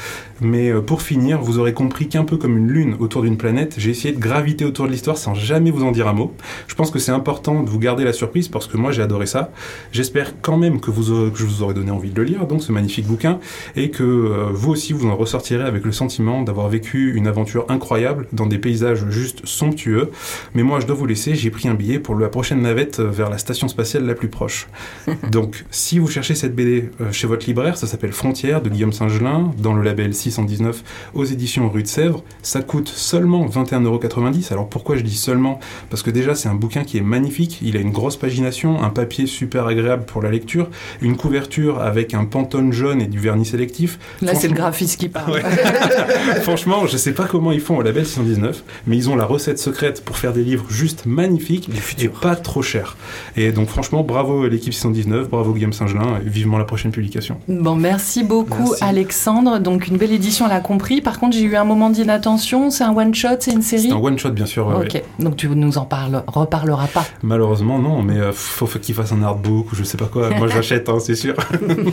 mais 0.41 0.73
pour 0.81 1.01
finir, 1.01 1.39
vous 1.39 1.59
aurez 1.59 1.73
compris 1.73 2.09
qu'un 2.09 2.25
peu 2.25 2.35
comme 2.35 2.57
une 2.57 2.67
lune 2.67 2.97
autour 2.99 3.21
d'une 3.21 3.37
planète, 3.37 3.75
j'ai 3.77 3.91
essayé 3.91 4.13
de 4.13 4.19
graviter 4.19 4.65
autour 4.65 4.87
de 4.87 4.91
l'histoire 4.91 5.17
sans 5.17 5.33
jamais 5.33 5.71
vous 5.71 5.83
en 5.83 5.91
dire 5.91 6.09
un 6.09 6.13
mot. 6.13 6.33
Je 6.67 6.75
pense 6.75 6.91
que 6.91 6.99
c'est 6.99 7.11
important 7.11 7.63
de 7.63 7.69
vous 7.69 7.79
garder 7.79 8.03
la 8.03 8.11
surprise 8.11 8.49
parce 8.49 8.67
que 8.67 8.75
moi 8.75 8.91
j'ai 8.91 9.01
adoré 9.01 9.27
ça. 9.27 9.51
J'espère 9.93 10.33
quand 10.41 10.57
même 10.57 10.81
que, 10.81 10.91
vous 10.91 11.31
que 11.31 11.37
je 11.37 11.45
vous 11.45 11.63
aurai 11.63 11.73
donné 11.73 11.91
envie 11.91 12.09
de 12.09 12.19
le 12.19 12.23
lire, 12.23 12.45
donc 12.47 12.61
ce 12.61 12.73
magnifique 12.73 13.02
bouquin 13.03 13.39
et 13.75 13.89
que 13.89 14.03
euh, 14.03 14.47
vous 14.51 14.71
aussi 14.71 14.93
vous 14.93 15.07
en 15.07 15.15
ressortirez 15.15 15.63
avec 15.63 15.85
le 15.85 15.91
sentiment 15.91 16.41
d'avoir 16.41 16.69
vécu 16.69 17.13
une 17.15 17.27
aventure 17.27 17.65
incroyable 17.69 18.27
dans 18.33 18.45
des 18.45 18.57
paysages 18.57 19.07
juste 19.09 19.45
somptueux. 19.45 20.11
Mais 20.53 20.63
moi 20.63 20.79
je 20.79 20.87
dois 20.87 20.95
vous 20.95 21.05
laisser, 21.05 21.35
j'ai 21.35 21.49
pris 21.49 21.67
un 21.67 21.73
billet 21.73 21.99
pour 21.99 22.15
la 22.15 22.29
prochaine 22.29 22.61
navette 22.61 22.99
vers 22.99 23.29
la 23.29 23.37
station 23.37 23.67
spatiale 23.67 24.05
la 24.05 24.15
plus 24.15 24.29
proche. 24.29 24.67
Donc 25.31 25.65
si 25.71 25.99
vous 25.99 26.07
cherchez 26.07 26.35
cette 26.35 26.55
BD 26.55 26.89
euh, 27.01 27.11
chez 27.11 27.27
votre 27.27 27.45
libraire, 27.45 27.77
ça 27.77 27.87
s'appelle 27.87 28.11
Frontières 28.11 28.61
de 28.61 28.69
Guillaume 28.69 28.93
Saint-Gelin 28.93 29.51
dans 29.57 29.73
le 29.73 29.83
label 29.83 30.13
619 30.13 30.83
aux 31.13 31.25
éditions 31.25 31.69
Rue 31.69 31.83
de 31.83 31.87
Sèvres. 31.87 32.23
Ça 32.41 32.61
coûte 32.61 32.87
seulement 32.87 33.45
21,90€. 33.47 34.51
Alors 34.51 34.69
pourquoi 34.69 34.95
je 34.95 35.01
dis 35.01 35.15
seulement? 35.15 35.59
Parce 35.89 36.03
que 36.03 36.11
déjà 36.11 36.35
c'est 36.35 36.49
un 36.49 36.55
bouquin 36.55 36.83
qui 36.83 36.97
est 36.97 37.01
magnifique, 37.01 37.59
il 37.61 37.77
a 37.77 37.79
une 37.79 37.91
grosse 37.91 38.17
pagination, 38.17 38.81
un 38.81 38.89
papier 38.89 39.25
super 39.27 39.67
agréable 39.67 40.05
pour 40.05 40.21
la 40.21 40.31
lecture, 40.31 40.69
une 41.01 41.17
couverture 41.17 41.81
avec 41.81 42.13
un 42.13 42.25
pantone 42.25 42.71
jaune 42.71 42.92
et 42.99 43.07
du 43.07 43.19
vernis 43.19 43.45
sélectif. 43.45 43.99
Là, 44.21 44.35
c'est 44.35 44.47
le 44.47 44.53
graphiste 44.53 44.99
qui 44.99 45.09
parle. 45.09 45.41
Franchement, 46.41 46.87
je 46.87 46.97
sais 46.97 47.13
pas 47.13 47.25
comment 47.25 47.51
ils 47.51 47.61
font 47.61 47.77
au 47.77 47.81
label 47.81 48.05
619, 48.05 48.63
mais 48.87 48.97
ils 48.97 49.09
ont 49.09 49.15
la 49.15 49.25
recette 49.25 49.59
secrète 49.59 50.03
pour 50.03 50.17
faire 50.17 50.33
des 50.33 50.43
livres 50.43 50.65
juste 50.69 51.05
magnifiques 51.05 51.69
et 51.99 52.07
pas 52.07 52.35
trop 52.35 52.61
chers. 52.61 52.97
Et 53.35 53.51
donc, 53.51 53.69
franchement, 53.69 54.03
bravo 54.03 54.43
à 54.43 54.49
l'équipe 54.49 54.73
619, 54.73 55.29
bravo 55.29 55.53
Guillaume 55.53 55.73
Saint-Gelin, 55.73 56.19
et 56.25 56.29
vivement 56.29 56.57
la 56.57 56.65
prochaine 56.65 56.91
publication. 56.91 57.37
Bon, 57.47 57.75
merci 57.75 58.23
beaucoup, 58.23 58.73
Alexandre. 58.81 59.59
Donc, 59.59 59.87
une 59.87 59.97
belle 59.97 60.11
édition, 60.11 60.45
on 60.45 60.49
l'a 60.49 60.59
compris. 60.59 61.01
Par 61.01 61.19
contre, 61.19 61.35
j'ai 61.35 61.43
eu 61.43 61.55
un 61.55 61.63
moment 61.63 61.89
d'inattention. 61.89 62.69
C'est 62.69 62.83
un 62.83 62.95
one-shot, 62.95 63.37
c'est 63.39 63.51
une 63.51 63.61
série? 63.61 63.89
C'est 63.89 63.93
un 63.93 63.97
one-shot, 63.97 64.31
bien 64.31 64.45
sûr. 64.45 64.67
Ok, 64.67 65.01
donc 65.19 65.35
tu 65.35 65.47
nous 65.47 65.77
en 65.77 65.85
parles, 65.85 66.23
reparleras 66.27 66.87
pas 66.87 67.05
Malheureusement, 67.21 67.79
non, 67.79 68.01
mais 68.01 68.15
il 68.15 68.21
euh, 68.21 68.31
faut, 68.31 68.65
qu'il 68.65 68.95
fasse 68.95 69.11
un 69.11 69.21
artbook 69.23 69.71
ou 69.71 69.75
je 69.75 69.83
sais 69.83 69.97
pas 69.97 70.05
quoi. 70.05 70.29
Moi, 70.31 70.47
j'achète, 70.47 70.89
hein, 70.89 70.97
c'est 70.99 71.15
sûr. 71.15 71.35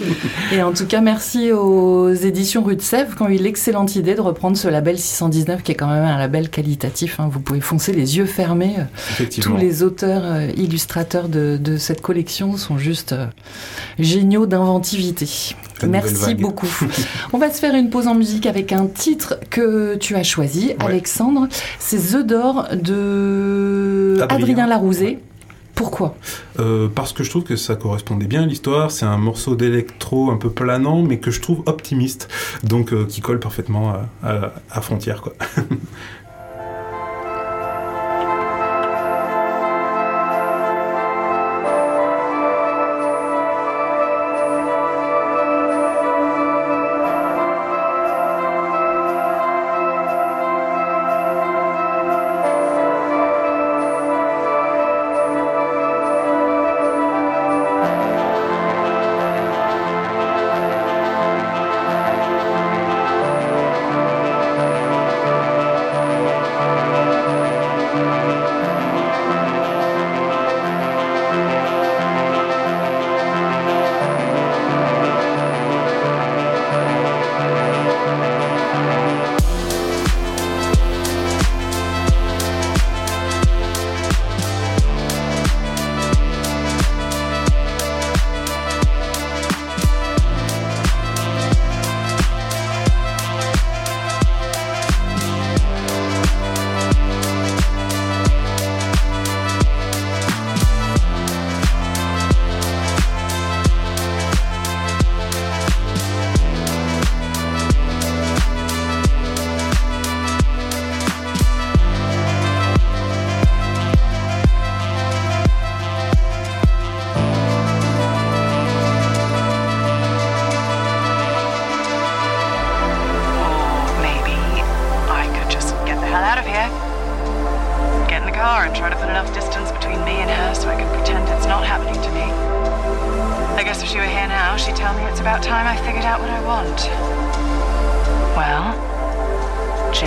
et 0.52 0.62
en 0.62 0.72
tout 0.72 0.86
cas, 0.90 1.00
merci 1.00 1.52
aux 1.52 2.12
éditions 2.12 2.64
Rue 2.64 2.74
de 2.74 2.82
Sèvres 2.82 3.14
qui 3.14 3.22
ont 3.22 3.28
eu 3.28 3.36
l'excellente 3.36 3.94
idée 3.94 4.16
de 4.16 4.20
reprendre 4.20 4.56
ce 4.56 4.66
label 4.66 4.98
619 4.98 5.62
qui 5.62 5.70
est 5.70 5.74
quand 5.76 5.86
même 5.86 6.02
un 6.02 6.18
label 6.18 6.50
qualitatif. 6.50 7.20
Hein. 7.20 7.28
Vous 7.30 7.38
pouvez 7.38 7.60
foncer 7.60 7.92
les 7.92 8.16
yeux 8.16 8.24
fermés. 8.24 8.74
Tous 9.40 9.56
les 9.56 9.84
auteurs, 9.84 10.22
euh, 10.24 10.48
illustrateurs 10.56 11.28
de, 11.28 11.76
cette 11.78 12.00
collection 12.00 12.56
sont 12.56 12.76
juste 12.76 13.12
euh, 13.12 13.26
géniaux 14.00 14.46
d'inventivité. 14.46 15.28
Merci 15.86 16.34
beaucoup. 16.34 16.66
On 17.32 17.38
va 17.38 17.52
se 17.52 17.60
faire 17.60 17.76
une 17.76 17.90
pause 17.90 18.08
en 18.08 18.16
musique 18.16 18.46
avec 18.46 18.72
un 18.72 18.86
titre 18.86 19.38
que 19.48 19.94
tu 19.94 20.16
as 20.16 20.24
choisi, 20.24 20.72
Alexandre. 20.80 21.46
C'est 21.78 21.98
The 21.98 22.26
Door 22.26 22.68
de 22.74 24.18
Adrien, 24.28 24.66
Larouzé. 24.66 25.20
Pourquoi 25.80 26.14
euh, 26.58 26.88
Parce 26.94 27.14
que 27.14 27.24
je 27.24 27.30
trouve 27.30 27.42
que 27.42 27.56
ça 27.56 27.74
correspondait 27.74 28.26
bien 28.26 28.42
à 28.42 28.46
l'histoire. 28.46 28.90
C'est 28.90 29.06
un 29.06 29.16
morceau 29.16 29.56
d'électro 29.56 30.30
un 30.30 30.36
peu 30.36 30.50
planant, 30.50 31.00
mais 31.00 31.16
que 31.16 31.30
je 31.30 31.40
trouve 31.40 31.62
optimiste, 31.64 32.28
donc 32.62 32.92
euh, 32.92 33.06
qui 33.06 33.22
colle 33.22 33.40
parfaitement 33.40 33.94
à, 34.22 34.80
Frontière. 34.82 35.22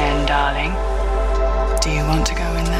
Jen, 0.03 0.25
darling, 0.25 0.73
do 1.79 1.89
you 1.89 2.03
want 2.03 2.27
to 2.27 2.35
go 2.35 2.43
in 2.59 2.72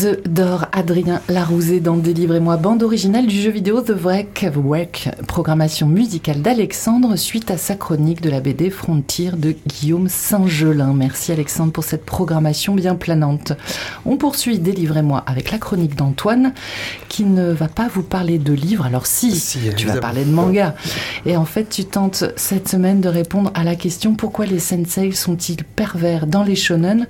The 0.00 0.28
d'Or 0.28 0.66
Adrien 0.72 1.20
Larousé 1.28 1.80
dans 1.80 1.96
Délivrez-moi, 1.96 2.56
bande 2.56 2.82
originale 2.82 3.26
du 3.26 3.40
jeu 3.40 3.50
vidéo 3.50 3.80
The 3.80 3.90
Wreck, 3.90 4.46
Wreck, 4.54 5.08
programmation 5.26 5.88
musicale 5.88 6.40
d'Alexandre 6.42 7.16
suite 7.16 7.50
à 7.50 7.56
sa 7.56 7.74
chronique 7.74 8.20
de 8.20 8.30
la 8.30 8.40
BD 8.40 8.70
Frontier 8.70 9.30
de 9.32 9.56
Guillaume 9.66 10.08
Saint-Gelin. 10.08 10.92
Merci 10.94 11.32
Alexandre 11.32 11.72
pour 11.72 11.84
cette 11.84 12.04
programmation 12.04 12.74
bien 12.74 12.94
planante. 12.94 13.54
On 14.04 14.16
poursuit 14.16 14.58
Délivrez-moi 14.58 15.24
avec 15.26 15.50
la 15.50 15.58
chronique 15.58 15.96
d'Antoine 15.96 16.52
qui 17.08 17.24
ne 17.24 17.50
va 17.50 17.68
pas 17.68 17.88
vous 17.88 18.02
parler 18.02 18.38
de 18.38 18.52
livres. 18.52 18.86
Alors 18.86 19.06
si, 19.06 19.34
Si, 19.34 19.58
tu 19.76 19.86
vas 19.86 19.98
parler 19.98 20.24
de 20.24 20.30
manga. 20.30 20.76
Et 21.26 21.36
en 21.36 21.46
fait, 21.46 21.70
tu 21.70 21.84
tentes 21.84 22.24
cette 22.36 22.68
semaine 22.68 23.00
de 23.00 23.08
répondre 23.08 23.50
à 23.54 23.64
la 23.64 23.74
question 23.74 24.14
pourquoi 24.14 24.46
les 24.46 24.60
sensei 24.60 25.10
sont-ils 25.12 25.64
pervers 25.64 26.26
dans 26.26 26.44
les 26.44 26.56
shonen? 26.56 27.06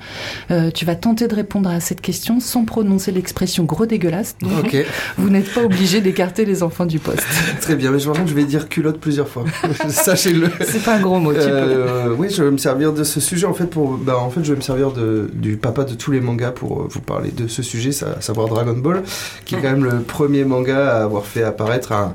Euh, 0.50 0.70
Tu 0.70 0.84
vas 0.84 0.94
tenter 0.94 1.28
de 1.28 1.34
répondre 1.34 1.68
à 1.68 1.80
cette 1.80 2.00
question 2.00 2.40
sans 2.40 2.64
prononcer 2.78 3.10
l'expression 3.10 3.64
gros 3.64 3.86
dégueulasse. 3.86 4.36
Donc, 4.40 4.76
vous 5.18 5.30
n'êtes 5.30 5.52
pas 5.52 5.62
obligé 5.62 6.00
d'écarter 6.00 6.44
les 6.44 6.62
enfants 6.62 6.86
du 6.86 7.00
poste. 7.00 7.26
très 7.60 7.74
bien. 7.74 7.90
Mais 7.90 7.98
je 7.98 8.06
pense 8.08 8.18
que 8.18 8.26
je 8.26 8.34
vais 8.34 8.44
dire 8.44 8.68
culotte 8.68 9.00
plusieurs 9.00 9.28
fois. 9.28 9.44
Sachez-le. 9.88 10.48
C'est 10.60 10.84
pas 10.84 10.94
un 10.94 11.00
gros 11.00 11.18
mot, 11.18 11.32
tu 11.32 11.40
peux. 11.40 11.46
Euh, 11.46 12.14
oui, 12.16 12.28
je 12.30 12.44
vais 12.44 12.50
me 12.52 12.56
servir 12.56 12.92
de 12.92 13.02
ce 13.02 13.18
sujet 13.18 13.46
en 13.46 13.54
fait 13.54 13.66
pour. 13.66 13.96
Bah, 13.96 14.16
en 14.16 14.30
fait, 14.30 14.44
je 14.44 14.52
vais 14.52 14.56
me 14.56 14.62
servir 14.62 14.92
de, 14.92 15.28
du 15.34 15.56
papa 15.56 15.82
de 15.82 15.94
tous 15.94 16.12
les 16.12 16.20
mangas 16.20 16.52
pour 16.52 16.82
euh, 16.82 16.86
vous 16.88 17.00
parler 17.00 17.32
de 17.32 17.48
ce 17.48 17.62
sujet, 17.62 17.90
à 18.04 18.20
savoir 18.20 18.46
Dragon 18.46 18.76
Ball, 18.76 19.02
qui 19.44 19.56
est 19.56 19.58
quand 19.58 19.72
même 19.72 19.84
le 19.84 20.00
premier 20.00 20.44
manga 20.44 20.88
à 20.88 21.02
avoir 21.02 21.26
fait 21.26 21.42
apparaître 21.42 21.90
un 21.90 22.14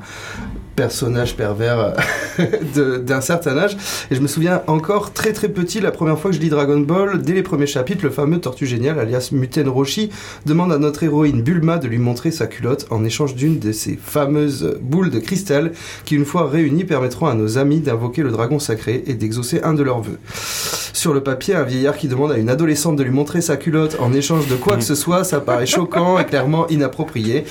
personnage 0.75 1.36
pervers 1.36 1.96
euh, 2.39 3.00
d'un 3.00 3.22
certain 3.22 3.58
âge. 3.58 3.77
Et 4.12 4.15
je 4.15 4.22
me 4.22 4.27
souviens 4.27 4.62
encore 4.68 5.13
très 5.13 5.34
très 5.34 5.50
petit, 5.50 5.80
la 5.80 5.92
première 5.92 6.20
fois 6.20 6.32
que 6.32 6.38
je 6.38 6.42
lis 6.42 6.50
Dragon 6.50 6.80
Ball, 6.80 7.22
dès 7.22 7.34
les 7.34 7.44
premiers 7.44 7.68
chapitres, 7.68 8.03
le 8.03 8.10
fameux 8.10 8.39
Tortue 8.39 8.65
Génial, 8.65 9.00
alias 9.00 9.30
Muten 9.32 9.68
Roshi, 9.68 10.10
demande 10.46 10.72
à 10.72 10.77
notre 10.77 11.03
héroïne 11.03 11.42
Bulma 11.42 11.77
de 11.77 11.88
lui 11.88 11.98
montrer 12.00 12.32
sa 12.32 12.48
culotte 12.48 12.88
en 12.89 13.03
échange 13.03 13.36
d'une 13.36 13.60
de 13.60 13.72
ces 13.72 13.98
fameuses 14.01 14.77
boules 14.82 15.10
de 15.10 15.20
cristal 15.20 15.72
qui, 16.06 16.15
une 16.15 16.25
fois 16.25 16.50
réunies, 16.50 16.86
permettront 16.86 17.27
à 17.27 17.34
nos 17.34 17.58
amis 17.58 17.80
d'invoquer 17.80 18.24
le 18.24 18.32
dragon 18.32 18.60
sacré 18.60 19.03
et 19.08 19.13
d'exaucer 19.13 19.62
un 19.63 19.74
de 19.74 19.84
leurs 19.84 20.01
vœux. 20.01 20.20
Sur 20.94 21.13
le 21.13 21.22
papier, 21.22 21.56
un 21.56 21.63
vieillard 21.63 21.98
qui 21.98 22.08
demande 22.08 22.32
à 22.32 22.38
une 22.38 22.50
adolescente 22.50 22.96
de 22.96 23.03
lui 23.03 23.12
montrer 23.12 23.42
sa 23.42 23.58
culotte 23.58 23.98
en 24.00 24.13
échange 24.13 24.48
de 24.48 24.56
quoi 24.56 24.77
que 24.77 24.84
ce 24.84 24.96
soit, 24.96 25.24
ça 25.24 25.39
paraît 25.39 25.65
choquant 25.65 26.20
et 26.20 26.25
clairement 26.25 26.68
inapproprié. 26.70 27.46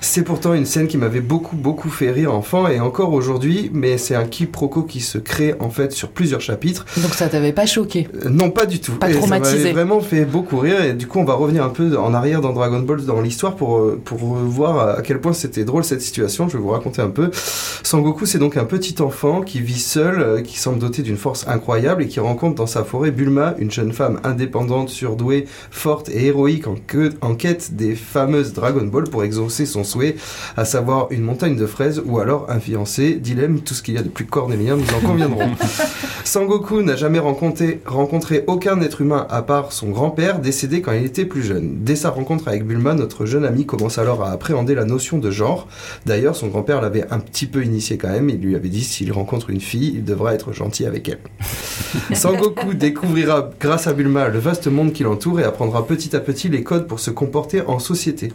C'est 0.00 0.22
pourtant 0.22 0.54
une 0.54 0.66
scène 0.66 0.86
qui 0.86 0.96
m'avait 0.96 1.20
beaucoup 1.20 1.56
beaucoup 1.56 1.90
fait 1.90 2.10
rire 2.10 2.32
enfant 2.34 2.63
et 2.68 2.80
encore 2.80 3.12
aujourd'hui, 3.12 3.70
mais 3.72 3.98
c'est 3.98 4.14
un 4.14 4.24
quiproquo 4.24 4.82
qui 4.82 5.00
se 5.00 5.18
crée 5.18 5.54
en 5.60 5.70
fait 5.70 5.92
sur 5.92 6.08
plusieurs 6.10 6.40
chapitres. 6.40 6.84
Donc 7.02 7.14
ça 7.14 7.28
t'avait 7.28 7.52
pas 7.52 7.66
choqué? 7.66 8.08
Euh, 8.24 8.28
Non, 8.28 8.50
pas 8.50 8.66
du 8.66 8.80
tout. 8.80 8.92
Pas 8.92 9.10
et 9.10 9.12
ça 9.14 9.18
traumatisé. 9.20 9.58
m'avait 9.58 9.72
vraiment 9.72 10.00
fait 10.00 10.24
beaucoup 10.24 10.58
rire. 10.58 10.82
Et 10.84 10.92
du 10.92 11.06
coup, 11.06 11.18
on 11.18 11.24
va 11.24 11.34
revenir 11.34 11.64
un 11.64 11.68
peu 11.70 11.96
en 11.98 12.14
arrière 12.14 12.40
dans 12.40 12.52
Dragon 12.52 12.80
Ball, 12.80 13.04
dans 13.04 13.20
l'histoire, 13.20 13.56
pour, 13.56 13.78
euh, 13.78 14.00
pour 14.04 14.18
voir 14.18 14.98
à 14.98 15.02
quel 15.02 15.20
point 15.20 15.32
c'était 15.32 15.64
drôle 15.64 15.84
cette 15.84 16.00
situation. 16.02 16.48
Je 16.48 16.56
vais 16.56 16.62
vous 16.62 16.70
raconter 16.70 17.02
un 17.02 17.10
peu. 17.10 17.30
Sangoku, 17.82 18.26
c'est 18.26 18.38
donc 18.38 18.56
un 18.56 18.64
petit 18.64 19.00
enfant 19.02 19.40
qui 19.42 19.60
vit 19.60 19.78
seul, 19.78 20.20
euh, 20.20 20.40
qui 20.42 20.58
semble 20.58 20.78
doté 20.78 21.02
d'une 21.02 21.16
force 21.16 21.46
incroyable 21.48 22.02
et 22.02 22.08
qui 22.08 22.20
rencontre 22.20 22.54
dans 22.54 22.66
sa 22.66 22.84
forêt 22.84 23.10
Bulma, 23.10 23.54
une 23.58 23.70
jeune 23.70 23.92
femme 23.92 24.20
indépendante, 24.24 24.88
surdouée, 24.88 25.46
forte 25.70 26.08
et 26.08 26.26
héroïque 26.26 26.66
en, 26.66 26.76
que- 26.86 27.12
en 27.20 27.34
quête 27.34 27.74
des 27.74 27.94
fameuses 27.94 28.52
Dragon 28.52 28.84
Ball 28.86 29.04
pour 29.04 29.24
exaucer 29.24 29.66
son 29.66 29.84
souhait, 29.84 30.16
à 30.56 30.64
savoir 30.64 31.08
une 31.10 31.22
montagne 31.22 31.56
de 31.56 31.66
fraises 31.66 32.02
ou 32.04 32.18
alors 32.18 32.46
un 32.48 32.53
fiancé. 32.60 33.14
Dilemme, 33.14 33.60
tout 33.60 33.74
ce 33.74 33.82
qu'il 33.82 33.94
y 33.94 33.98
a 33.98 34.02
de 34.02 34.08
plus 34.08 34.26
cornélien, 34.26 34.76
nous 34.76 34.94
en 34.94 35.06
conviendrons. 35.06 35.50
Sangoku 36.24 36.82
n'a 36.82 36.96
jamais 36.96 37.18
rencontré, 37.18 37.80
rencontré 37.84 38.44
aucun 38.46 38.80
être 38.80 39.00
humain 39.00 39.26
à 39.30 39.42
part 39.42 39.72
son 39.72 39.90
grand-père 39.90 40.40
décédé 40.40 40.80
quand 40.80 40.92
il 40.92 41.04
était 41.04 41.24
plus 41.24 41.42
jeune. 41.42 41.78
Dès 41.82 41.96
sa 41.96 42.10
rencontre 42.10 42.48
avec 42.48 42.66
Bulma, 42.66 42.94
notre 42.94 43.26
jeune 43.26 43.44
ami 43.44 43.66
commence 43.66 43.98
alors 43.98 44.22
à 44.24 44.30
appréhender 44.30 44.74
la 44.74 44.84
notion 44.84 45.18
de 45.18 45.30
genre. 45.30 45.68
D'ailleurs, 46.06 46.36
son 46.36 46.48
grand-père 46.48 46.80
l'avait 46.80 47.06
un 47.10 47.18
petit 47.18 47.46
peu 47.46 47.62
initié 47.64 47.98
quand 47.98 48.08
même. 48.10 48.30
Il 48.30 48.40
lui 48.40 48.56
avait 48.56 48.68
dit 48.68 48.82
s'il 48.82 49.12
rencontre 49.12 49.50
une 49.50 49.60
fille, 49.60 49.92
il 49.96 50.04
devra 50.04 50.34
être 50.34 50.52
gentil 50.52 50.86
avec 50.86 51.08
elle. 51.08 51.18
Sangoku 52.14 52.74
découvrira 52.74 53.50
grâce 53.60 53.86
à 53.86 53.92
Bulma 53.92 54.28
le 54.28 54.38
vaste 54.38 54.66
monde 54.66 54.92
qui 54.92 55.02
l'entoure 55.02 55.40
et 55.40 55.44
apprendra 55.44 55.86
petit 55.86 56.14
à 56.16 56.20
petit 56.20 56.48
les 56.48 56.62
codes 56.62 56.86
pour 56.86 57.00
se 57.00 57.10
comporter 57.10 57.62
en 57.66 57.78
société. 57.78 58.32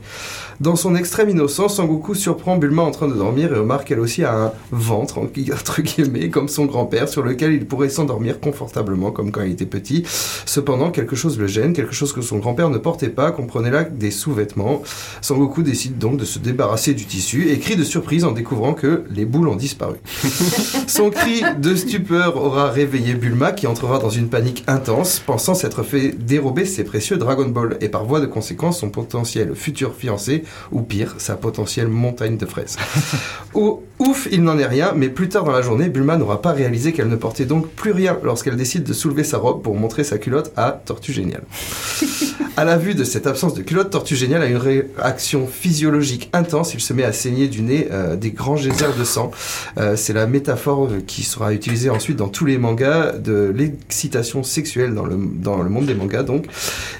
Dans 0.59 0.75
son 0.75 0.95
extrême 0.95 1.29
innocence, 1.29 1.77
Sangoku 1.77 2.15
surprend 2.15 2.57
Bulma 2.57 2.81
en 2.81 2.91
train 2.91 3.07
de 3.07 3.13
dormir 3.13 3.53
et 3.53 3.57
remarque 3.57 3.91
elle 3.91 3.99
aussi 3.99 4.08
aussi 4.09 4.23
a 4.23 4.33
un 4.45 4.51
ventre, 4.71 5.19
entre 5.53 5.81
guillemets, 5.81 6.29
comme 6.29 6.47
son 6.47 6.65
grand-père, 6.65 7.07
sur 7.07 7.21
lequel 7.21 7.53
il 7.53 7.65
pourrait 7.65 7.89
s'endormir 7.89 8.39
confortablement, 8.39 9.11
comme 9.11 9.31
quand 9.31 9.43
il 9.43 9.51
était 9.51 9.67
petit. 9.67 10.03
Cependant, 10.45 10.89
quelque 10.89 11.15
chose 11.15 11.37
le 11.37 11.45
gêne, 11.45 11.73
quelque 11.73 11.93
chose 11.93 12.11
que 12.11 12.21
son 12.21 12.39
grand-père 12.39 12.69
ne 12.69 12.79
portait 12.79 13.09
pas, 13.09 13.31
comprenez 13.31 13.69
là 13.69 13.83
des 13.83 14.09
sous-vêtements. 14.09 14.81
Sangoku 15.21 15.61
décide 15.61 15.99
donc 15.99 16.17
de 16.17 16.25
se 16.25 16.39
débarrasser 16.39 16.95
du 16.95 17.05
tissu 17.05 17.49
et 17.49 17.59
crie 17.59 17.75
de 17.75 17.83
surprise 17.83 18.25
en 18.25 18.31
découvrant 18.31 18.73
que 18.73 19.03
les 19.11 19.25
boules 19.25 19.47
ont 19.47 19.55
disparu. 19.55 19.97
son 20.87 21.11
cri 21.11 21.43
de 21.59 21.75
stupeur 21.75 22.37
aura 22.37 22.71
réveillé 22.71 23.13
Bulma 23.13 23.51
qui 23.51 23.67
entrera 23.67 23.99
dans 23.99 24.09
une 24.09 24.29
panique 24.29 24.63
intense, 24.65 25.19
pensant 25.19 25.53
s'être 25.53 25.83
fait 25.83 26.09
dérober 26.17 26.65
ses 26.65 26.83
précieux 26.83 27.17
Dragon 27.17 27.47
Ball 27.47 27.77
et 27.81 27.89
par 27.89 28.05
voie 28.05 28.19
de 28.21 28.25
conséquence 28.25 28.79
son 28.79 28.89
potentiel 28.89 29.53
futur 29.53 29.93
fiancé, 29.95 30.43
ou 30.71 30.81
pire, 30.81 31.13
sa 31.19 31.35
potentielle 31.35 31.89
montagne 31.89 32.37
de 32.37 32.45
fraises. 32.47 32.77
Ou- 33.53 33.81
ouf, 33.99 34.27
il 34.31 34.43
n'en 34.43 34.57
est 34.57 34.65
rien, 34.65 34.93
mais 34.95 35.09
plus 35.09 35.29
tard 35.29 35.43
dans 35.43 35.51
la 35.51 35.61
journée, 35.61 35.89
Bulma 35.89 36.17
n'aura 36.17 36.41
pas 36.41 36.51
réalisé 36.51 36.93
qu'elle 36.93 37.07
ne 37.09 37.15
portait 37.15 37.45
donc 37.45 37.67
plus 37.67 37.91
rien 37.91 38.17
lorsqu'elle 38.23 38.55
décide 38.55 38.83
de 38.83 38.93
soulever 38.93 39.23
sa 39.23 39.37
robe 39.37 39.61
pour 39.61 39.75
montrer 39.75 40.03
sa 40.03 40.17
culotte 40.17 40.51
à 40.55 40.81
Tortue 40.85 41.13
Géniale. 41.13 41.43
À 42.57 42.65
la 42.65 42.77
vue 42.77 42.93
de 42.93 43.05
cette 43.05 43.25
absence 43.25 43.53
de 43.53 43.61
culotte, 43.61 43.89
Tortue 43.89 44.17
Géniale 44.17 44.41
a 44.41 44.47
une 44.47 44.57
réaction 44.57 45.47
physiologique 45.47 46.29
intense. 46.33 46.73
Il 46.73 46.81
se 46.81 46.91
met 46.91 47.05
à 47.05 47.13
saigner 47.13 47.47
du 47.47 47.61
nez 47.61 47.87
euh, 47.89 48.17
des 48.17 48.31
grands 48.31 48.57
geysers 48.57 48.97
de 48.99 49.05
sang. 49.05 49.31
Euh, 49.77 49.95
c'est 49.95 50.11
la 50.11 50.27
métaphore 50.27 50.87
euh, 50.87 50.99
qui 50.99 51.23
sera 51.23 51.53
utilisée 51.53 51.89
ensuite 51.89 52.17
dans 52.17 52.27
tous 52.27 52.45
les 52.45 52.57
mangas 52.57 53.13
de 53.13 53.53
l'excitation 53.55 54.43
sexuelle 54.43 54.93
dans 54.93 55.05
le, 55.05 55.17
dans 55.17 55.61
le 55.61 55.69
monde 55.69 55.85
des 55.85 55.93
mangas, 55.93 56.23
donc, 56.23 56.47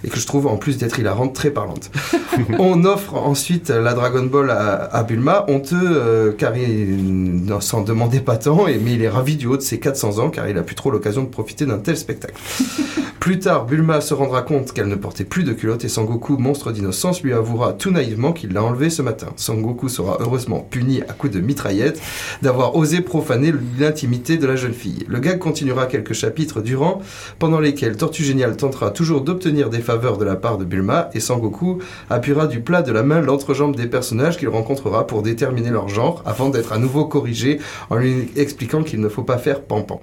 et 0.06 0.08
que 0.08 0.18
je 0.18 0.26
trouve 0.26 0.48
en 0.48 0.56
plus 0.56 0.78
d'être 0.78 0.98
hilarante, 0.98 1.36
très 1.36 1.52
parlante. 1.52 1.92
On 2.60 2.86
offre 2.86 3.16
ensuite 3.16 3.70
la 3.70 3.94
Dragon 3.94 4.24
Ball 4.24 4.52
à, 4.52 4.84
à 4.86 5.04
Bulma, 5.04 5.44
honteux 5.50 5.78
euh, 5.82 6.32
car 6.32 6.56
il 6.56 6.89
ne 6.98 7.60
s'en 7.60 7.82
demandait 7.82 8.20
pas 8.20 8.38
tant, 8.38 8.68
et, 8.68 8.78
mais 8.78 8.94
il 8.94 9.02
est 9.02 9.10
ravi 9.10 9.36
du 9.36 9.48
haut 9.48 9.58
de 9.58 9.62
ses 9.62 9.80
400 9.80 10.20
ans 10.20 10.30
car 10.30 10.48
il 10.50 10.58
a 10.58 10.64
plus 10.64 10.76
trop 10.76 10.92
l'occasion 10.92 11.24
de 11.24 11.30
profiter 11.30 11.66
d'un 11.66 11.78
tel 11.78 11.98
spectacle. 11.98 12.36
Plus 13.20 13.38
tard, 13.38 13.66
Bulma 13.66 14.00
se 14.00 14.14
rendra 14.14 14.42
compte 14.42 14.72
qu'elle 14.72 14.88
ne 14.88 14.96
portait 14.96 15.26
plus 15.26 15.44
de 15.44 15.52
culotte 15.52 15.84
et 15.84 15.90
Sangoku, 15.90 16.38
monstre 16.38 16.72
d'innocence, 16.72 17.22
lui 17.22 17.34
avouera 17.34 17.74
tout 17.74 17.92
naïvement 17.92 18.32
qu'il 18.32 18.54
l'a 18.54 18.64
enlevée 18.64 18.90
ce 18.90 19.02
matin. 19.02 19.28
Sangoku 19.36 19.90
sera 19.90 20.18
heureusement 20.22 20.66
puni 20.68 21.02
à 21.02 21.14
coups 21.14 21.34
de 21.34 21.42
mitraillette 21.42 22.02
d'avoir 22.42 22.78
osé 22.78 23.02
profaner 23.02 23.54
l'intimité 23.78 24.38
de 24.38 24.48
la 24.48 24.56
jeune 24.56 24.74
fille. 24.74 25.04
Le 25.10 25.20
gag 25.20 25.38
continuera 25.38 25.86
quelques 25.86 26.14
chapitres 26.14 26.62
durant, 26.62 27.02
pendant 27.40 27.60
lesquels 27.60 27.98
Tortue 27.98 28.24
Géniale 28.24 28.56
tentera 28.56 28.90
toujours 28.90 29.22
d'obtenir 29.22 29.70
des 29.70 29.82
faveurs 29.82 30.18
de 30.18 30.24
la 30.24 30.38
part 30.38 30.58
de 30.58 30.64
Bulma 30.64 31.10
et 31.14 31.20
Sangoku 31.20 31.80
appuiera 32.10 32.48
du 32.48 32.62
plat 32.62 32.82
de 32.82 32.94
la 32.94 33.04
main 33.04 33.20
l'entrejambe 33.20 33.76
des 33.76 33.88
personnages 33.88 34.38
qu'il 34.38 34.50
rencontrera 34.50 35.06
pour 35.06 35.24
déterminer 35.24 35.72
leur 35.72 35.90
genre 35.90 36.24
avant 36.26 36.50
d'être 36.50 36.72
nouveau 36.80 37.06
corrigé 37.06 37.60
en 37.90 37.96
lui 37.98 38.30
expliquant 38.36 38.84
qu'il 38.84 39.00
ne 39.00 39.10
faut 39.10 39.24
pas 39.24 39.38
faire 39.38 39.62
pampan. 39.62 40.02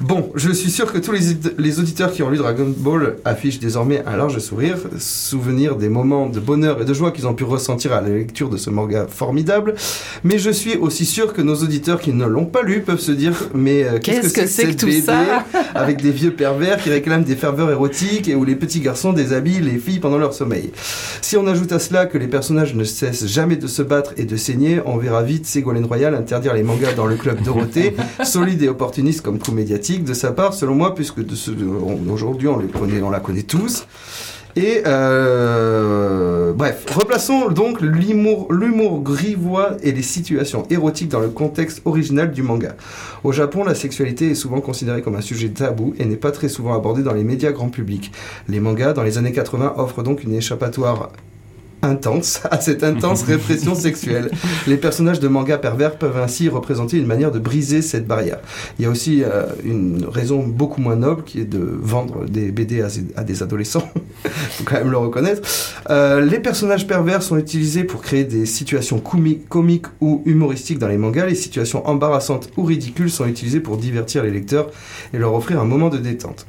Bon, 0.00 0.30
je 0.34 0.50
suis 0.50 0.70
sûr 0.70 0.92
que 0.92 0.98
tous 0.98 1.12
les, 1.12 1.20
les 1.58 1.78
auditeurs 1.78 2.12
qui 2.12 2.22
ont 2.22 2.30
lu 2.30 2.38
Dragon 2.38 2.72
Ball 2.76 3.16
affichent 3.24 3.60
désormais 3.60 4.02
un 4.06 4.16
large 4.16 4.38
sourire, 4.38 4.78
souvenir 4.98 5.76
des 5.76 5.88
moments 5.88 6.26
de 6.28 6.40
bonheur 6.40 6.80
et 6.82 6.84
de 6.84 6.94
joie 6.94 7.12
qu'ils 7.12 7.26
ont 7.26 7.34
pu 7.34 7.44
ressentir 7.44 7.92
à 7.92 8.00
la 8.00 8.08
lecture 8.08 8.48
de 8.48 8.56
ce 8.56 8.70
manga 8.70 9.06
formidable. 9.08 9.74
Mais 10.24 10.38
je 10.38 10.50
suis 10.50 10.76
aussi 10.76 11.04
sûr 11.04 11.32
que 11.32 11.42
nos 11.42 11.54
auditeurs 11.56 12.00
qui 12.00 12.12
ne 12.12 12.24
l'ont 12.26 12.46
pas 12.46 12.62
lu 12.62 12.80
peuvent 12.80 12.98
se 13.00 13.12
dire 13.12 13.34
mais 13.54 13.84
euh, 13.84 13.98
qu'est-ce 14.02 14.22
Qu'est-ce 14.22 14.34
que 14.34 14.40
que 14.40 14.46
c'est 14.46 14.66
que 14.74 14.80
tout 14.80 14.86
BD 14.86 15.02
ça? 15.02 15.44
avec 15.74 16.02
des 16.02 16.10
vieux 16.10 16.32
pervers 16.34 16.78
qui 16.82 16.90
réclament 16.90 17.24
des 17.24 17.36
ferveurs 17.36 17.70
érotiques 17.70 18.28
et 18.28 18.34
où 18.34 18.44
les 18.44 18.56
petits 18.56 18.80
garçons 18.80 19.12
déshabillent 19.12 19.60
les 19.60 19.78
filles 19.78 20.00
pendant 20.00 20.18
leur 20.18 20.34
sommeil. 20.34 20.72
Si 21.20 21.36
on 21.36 21.46
ajoute 21.46 21.72
à 21.72 21.78
cela 21.78 22.06
que 22.06 22.18
les 22.18 22.28
personnages 22.28 22.74
ne 22.74 22.84
cessent 22.84 23.26
jamais 23.26 23.56
de 23.56 23.66
se 23.66 23.82
battre 23.82 24.14
et 24.16 24.24
de 24.24 24.36
saigner, 24.36 24.80
on 24.84 24.96
verra 24.96 25.22
vite 25.22 25.46
Ségolène 25.46 25.81
Royal 25.84 26.14
interdire 26.14 26.54
les 26.54 26.62
mangas 26.62 26.92
dans 26.94 27.06
le 27.06 27.16
club 27.16 27.42
Dorothée, 27.42 27.94
solide 28.24 28.62
et 28.62 28.68
opportuniste 28.68 29.22
comme 29.22 29.38
coup 29.38 29.52
médiatique 29.52 30.04
de 30.04 30.14
sa 30.14 30.32
part, 30.32 30.54
selon 30.54 30.74
moi, 30.74 30.94
puisque 30.94 31.24
de 31.24 31.34
ce, 31.34 31.50
on- 31.50 32.10
aujourd'hui 32.12 32.48
on, 32.48 32.58
les 32.58 32.68
connaît, 32.68 33.00
on 33.02 33.10
la 33.10 33.20
connaît 33.20 33.42
tous. 33.42 33.86
Et 34.54 34.82
euh, 34.86 36.52
bref, 36.52 36.84
replaçons 36.94 37.48
donc 37.48 37.80
l'humour, 37.80 38.52
l'humour 38.52 39.00
grivois 39.02 39.76
et 39.82 39.92
les 39.92 40.02
situations 40.02 40.64
érotiques 40.68 41.08
dans 41.08 41.20
le 41.20 41.28
contexte 41.30 41.80
original 41.86 42.30
du 42.32 42.42
manga. 42.42 42.74
Au 43.24 43.32
Japon, 43.32 43.64
la 43.64 43.74
sexualité 43.74 44.30
est 44.32 44.34
souvent 44.34 44.60
considérée 44.60 45.00
comme 45.00 45.14
un 45.16 45.20
sujet 45.22 45.48
tabou 45.48 45.94
et 45.98 46.04
n'est 46.04 46.16
pas 46.16 46.32
très 46.32 46.48
souvent 46.50 46.74
abordée 46.74 47.02
dans 47.02 47.14
les 47.14 47.24
médias 47.24 47.50
grand 47.52 47.70
public. 47.70 48.12
Les 48.48 48.60
mangas, 48.60 48.92
dans 48.92 49.02
les 49.02 49.16
années 49.16 49.32
80, 49.32 49.74
offrent 49.78 50.02
donc 50.02 50.22
une 50.22 50.34
échappatoire 50.34 51.10
intense 51.82 52.40
à 52.50 52.60
cette 52.60 52.84
intense 52.84 53.22
répression 53.24 53.74
sexuelle. 53.74 54.30
Les 54.66 54.76
personnages 54.76 55.20
de 55.20 55.28
manga 55.28 55.58
pervers 55.58 55.96
peuvent 55.96 56.16
ainsi 56.18 56.48
représenter 56.48 56.96
une 56.98 57.06
manière 57.06 57.30
de 57.30 57.38
briser 57.38 57.82
cette 57.82 58.06
barrière. 58.06 58.38
Il 58.78 58.84
y 58.84 58.86
a 58.86 58.90
aussi 58.90 59.22
euh, 59.24 59.46
une 59.64 60.04
raison 60.08 60.46
beaucoup 60.46 60.80
moins 60.80 60.96
noble 60.96 61.24
qui 61.24 61.40
est 61.40 61.44
de 61.44 61.58
vendre 61.60 62.24
des 62.26 62.50
BD 62.52 62.82
à, 62.82 62.88
à 63.16 63.24
des 63.24 63.42
adolescents. 63.42 63.88
faut 64.24 64.64
quand 64.64 64.76
même 64.76 64.90
le 64.90 64.98
reconnaître. 64.98 65.42
Euh, 65.90 66.20
les 66.20 66.38
personnages 66.38 66.86
pervers 66.86 67.22
sont 67.22 67.36
utilisés 67.36 67.84
pour 67.84 68.02
créer 68.02 68.24
des 68.24 68.46
situations 68.46 68.98
comi- 68.98 69.40
comiques 69.48 69.86
ou 70.00 70.22
humoristiques 70.24 70.78
dans 70.78 70.88
les 70.88 70.98
mangas. 70.98 71.26
Les 71.26 71.34
situations 71.34 71.86
embarrassantes 71.88 72.50
ou 72.56 72.64
ridicules 72.64 73.10
sont 73.10 73.26
utilisées 73.26 73.60
pour 73.60 73.76
divertir 73.76 74.22
les 74.22 74.30
lecteurs 74.30 74.70
et 75.12 75.18
leur 75.18 75.34
offrir 75.34 75.60
un 75.60 75.64
moment 75.64 75.88
de 75.88 75.98
détente. 75.98 76.46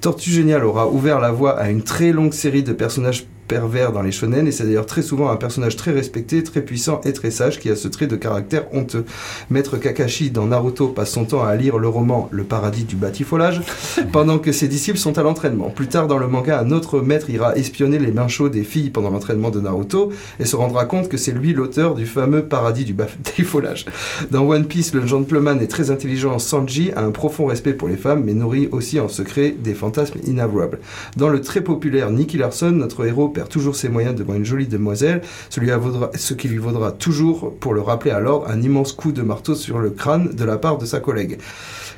Tortue 0.00 0.30
Géniale 0.30 0.64
aura 0.64 0.88
ouvert 0.88 1.18
la 1.20 1.30
voie 1.30 1.58
à 1.58 1.70
une 1.70 1.82
très 1.82 2.12
longue 2.12 2.34
série 2.34 2.62
de 2.62 2.72
personnages 2.72 3.26
pervers 3.46 3.92
dans 3.92 4.02
les 4.02 4.12
shonen 4.12 4.46
et 4.46 4.52
c'est 4.52 4.64
d'ailleurs 4.64 4.86
très 4.86 5.02
souvent 5.02 5.30
un 5.30 5.36
personnage 5.36 5.76
très 5.76 5.90
respecté, 5.90 6.42
très 6.42 6.62
puissant 6.62 7.00
et 7.04 7.12
très 7.12 7.30
sage 7.30 7.60
qui 7.60 7.70
a 7.70 7.76
ce 7.76 7.88
trait 7.88 8.06
de 8.06 8.16
caractère 8.16 8.66
honteux. 8.74 9.04
Maître 9.50 9.76
Kakashi 9.76 10.30
dans 10.30 10.46
Naruto 10.46 10.88
passe 10.88 11.12
son 11.12 11.24
temps 11.24 11.44
à 11.44 11.54
lire 11.56 11.78
le 11.78 11.88
roman 11.88 12.28
Le 12.30 12.44
paradis 12.44 12.84
du 12.84 12.96
batifolage 12.96 13.60
pendant 14.12 14.38
que 14.38 14.52
ses 14.52 14.68
disciples 14.68 14.98
sont 14.98 15.18
à 15.18 15.22
l'entraînement. 15.22 15.70
Plus 15.70 15.88
tard 15.88 16.06
dans 16.06 16.18
le 16.18 16.28
manga, 16.28 16.60
un 16.60 16.70
autre 16.70 17.00
maître 17.00 17.30
ira 17.30 17.56
espionner 17.56 17.98
les 17.98 18.12
mains 18.12 18.28
chaudes 18.28 18.52
des 18.52 18.64
filles 18.64 18.90
pendant 18.90 19.10
l'entraînement 19.10 19.50
de 19.50 19.60
Naruto 19.60 20.12
et 20.40 20.44
se 20.44 20.56
rendra 20.56 20.84
compte 20.84 21.08
que 21.08 21.16
c'est 21.16 21.32
lui 21.32 21.52
l'auteur 21.52 21.94
du 21.94 22.06
fameux 22.06 22.44
paradis 22.44 22.84
du 22.84 22.94
batifolage. 22.94 23.86
Dans 24.30 24.48
One 24.48 24.66
Piece, 24.66 24.94
le 24.94 25.06
gentleman 25.06 25.60
est 25.60 25.68
très 25.68 25.90
intelligent, 25.90 26.38
Sanji 26.38 26.92
a 26.96 27.02
un 27.02 27.10
profond 27.10 27.46
respect 27.46 27.74
pour 27.74 27.88
les 27.88 27.96
femmes 27.96 28.22
mais 28.24 28.34
nourrit 28.34 28.68
aussi 28.72 29.00
en 29.00 29.08
secret 29.08 29.54
des 29.58 29.74
fantasmes 29.74 30.18
inavouables. 30.26 30.78
Dans 31.16 31.28
le 31.28 31.40
très 31.40 31.60
populaire 31.60 32.10
Nicky 32.10 32.38
Larson, 32.38 32.70
notre 32.72 33.06
héros 33.06 33.28
perd 33.34 33.50
toujours 33.50 33.76
ses 33.76 33.90
moyens 33.90 34.14
devant 34.14 34.34
une 34.34 34.46
jolie 34.46 34.66
demoiselle, 34.66 35.20
ce, 35.50 35.60
lui 35.60 35.70
ce 36.14 36.32
qui 36.32 36.48
lui 36.48 36.58
vaudra 36.58 36.92
toujours, 36.92 37.54
pour 37.58 37.74
le 37.74 37.82
rappeler 37.82 38.12
l'ordre, 38.20 38.48
un 38.48 38.62
immense 38.62 38.92
coup 38.92 39.12
de 39.12 39.20
marteau 39.20 39.54
sur 39.54 39.78
le 39.78 39.90
crâne 39.90 40.30
de 40.34 40.44
la 40.44 40.56
part 40.56 40.78
de 40.78 40.86
sa 40.86 41.00
collègue. 41.00 41.38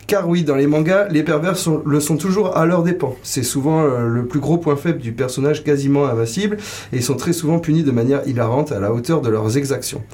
Car 0.07 0.29
oui, 0.29 0.45
dans 0.45 0.55
les 0.55 0.69
mangas, 0.69 1.09
les 1.09 1.25
pervers 1.25 1.57
le 1.85 2.01
sont 2.01 2.17
toujours 2.17 2.57
à 2.57 2.65
leur 2.65 2.85
dépens. 2.85 3.17
C'est 3.25 3.43
souvent 3.43 3.83
euh, 3.83 4.07
le 4.07 4.25
plus 4.25 4.39
gros 4.39 4.57
point 4.57 4.77
faible 4.77 5.01
du 5.01 5.11
personnage 5.11 5.65
quasiment 5.65 6.07
invincible, 6.07 6.59
et 6.93 6.97
ils 6.99 7.03
sont 7.03 7.17
très 7.17 7.33
souvent 7.33 7.59
punis 7.59 7.83
de 7.83 7.91
manière 7.91 8.23
hilarante 8.29 8.71
à 8.71 8.79
la 8.79 8.93
hauteur 8.93 9.21
de 9.21 9.29
leurs 9.31 9.57
exactions. 9.57 10.05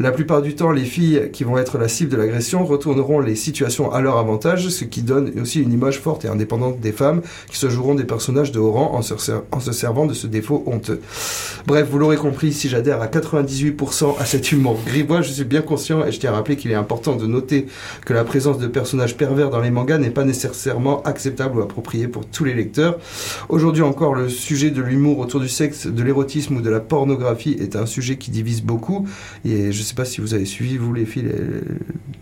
La 0.00 0.10
plupart 0.10 0.42
du 0.42 0.56
temps, 0.56 0.72
les 0.72 0.84
filles 0.84 1.30
qui 1.32 1.44
vont 1.44 1.58
être 1.58 1.78
la 1.78 1.86
cible 1.86 2.10
de 2.10 2.16
l'agression 2.16 2.64
retourneront 2.64 3.20
les 3.20 3.36
situations 3.36 3.92
à 3.92 4.00
leur 4.00 4.16
avantage, 4.18 4.68
ce 4.68 4.84
qui 4.84 5.02
donne 5.02 5.32
aussi 5.40 5.62
une 5.62 5.72
image 5.72 6.00
forte 6.00 6.24
et 6.24 6.28
indépendante 6.28 6.80
des 6.80 6.92
femmes 6.92 7.22
qui 7.48 7.56
se 7.56 7.70
joueront 7.70 7.94
des 7.94 8.04
personnages 8.04 8.50
de 8.50 8.58
haut 8.58 8.72
rang 8.72 8.94
en 8.94 9.02
se, 9.02 9.14
en 9.52 9.60
se 9.60 9.70
servant 9.70 10.06
de 10.06 10.14
ce 10.14 10.26
défaut 10.26 10.64
honteux. 10.66 11.00
Bref, 11.68 11.86
vous 11.88 12.00
l'aurez 12.00 12.16
compris, 12.16 12.52
si 12.52 12.68
j'adhère 12.68 13.00
à 13.00 13.06
98% 13.06 14.18
à 14.18 14.24
cet 14.24 14.50
humour 14.50 14.80
grivois, 14.84 15.22
je 15.22 15.30
suis 15.30 15.44
bien 15.44 15.62
conscient 15.62 16.04
et 16.04 16.10
je 16.10 16.18
tiens 16.18 16.32
à 16.32 16.34
rappeler 16.34 16.56
qu'il 16.56 16.72
est 16.72 16.74
important 16.74 17.14
de 17.14 17.26
noter 17.26 17.66
que 18.04 18.12
la 18.12 18.24
présence 18.24 18.58
de 18.58 18.66
personnages 18.66 19.16
pervers 19.16 19.35
dans 19.44 19.60
les 19.60 19.70
mangas 19.70 19.98
n'est 19.98 20.10
pas 20.10 20.24
nécessairement 20.24 21.02
acceptable 21.04 21.58
ou 21.58 21.62
appropriée 21.62 22.08
pour 22.08 22.26
tous 22.26 22.44
les 22.44 22.54
lecteurs. 22.54 22.98
Aujourd'hui 23.48 23.82
encore, 23.82 24.14
le 24.14 24.28
sujet 24.28 24.70
de 24.70 24.82
l'humour 24.82 25.18
autour 25.18 25.40
du 25.40 25.48
sexe, 25.48 25.86
de 25.86 26.02
l'érotisme 26.02 26.56
ou 26.56 26.60
de 26.60 26.70
la 26.70 26.80
pornographie 26.80 27.56
est 27.60 27.76
un 27.76 27.86
sujet 27.86 28.16
qui 28.16 28.30
divise 28.30 28.62
beaucoup. 28.62 29.06
Et 29.44 29.70
je 29.72 29.82
sais 29.82 29.94
pas 29.94 30.04
si 30.04 30.20
vous 30.20 30.34
avez 30.34 30.44
suivi, 30.46 30.76
vous 30.78 30.92
les 30.92 31.04
filles, 31.06 31.24
les- 31.24 31.76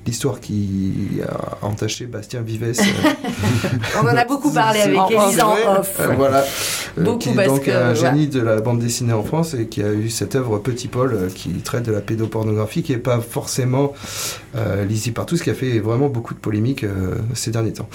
l'histoire 0.06 0.40
qui 0.40 1.20
a 1.26 1.64
entaché 1.64 2.04
Bastien 2.06 2.42
Vives. 2.42 2.62
euh, 2.64 2.72
On 4.02 4.06
en 4.06 4.16
a 4.16 4.24
beaucoup 4.24 4.50
parlé 4.52 4.80
avec 4.80 4.98
Elisa 5.10 5.46
off. 5.78 5.96
Euh, 6.00 6.08
voilà. 6.16 6.44
Euh, 6.98 7.02
Beaucoup 7.02 7.18
qui 7.18 7.28
est 7.30 7.34
parce 7.34 7.48
donc 7.48 7.62
que, 7.64 7.70
un 7.70 7.88
ouais. 7.90 7.94
génie 7.96 8.28
de 8.28 8.40
la 8.40 8.60
bande 8.60 8.78
dessinée 8.78 9.12
en 9.12 9.22
France 9.24 9.54
et 9.54 9.66
qui 9.66 9.82
a 9.82 9.92
eu 9.92 10.10
cette 10.10 10.36
œuvre 10.36 10.58
Petit 10.58 10.86
Paul 10.88 11.28
qui 11.34 11.50
traite 11.54 11.84
de 11.84 11.90
la 11.92 12.00
pédopornographie 12.00 12.82
qui 12.84 12.92
n'est 12.92 12.98
pas 12.98 13.20
forcément 13.20 13.92
euh, 14.56 14.84
lisible 14.84 15.14
par 15.14 15.26
tous, 15.26 15.42
qui 15.42 15.50
a 15.50 15.54
fait 15.54 15.80
vraiment 15.80 16.08
beaucoup 16.08 16.34
de 16.34 16.38
polémiques 16.38 16.84
euh, 16.84 17.03
ces 17.34 17.50
derniers 17.50 17.72
temps. 17.72 17.88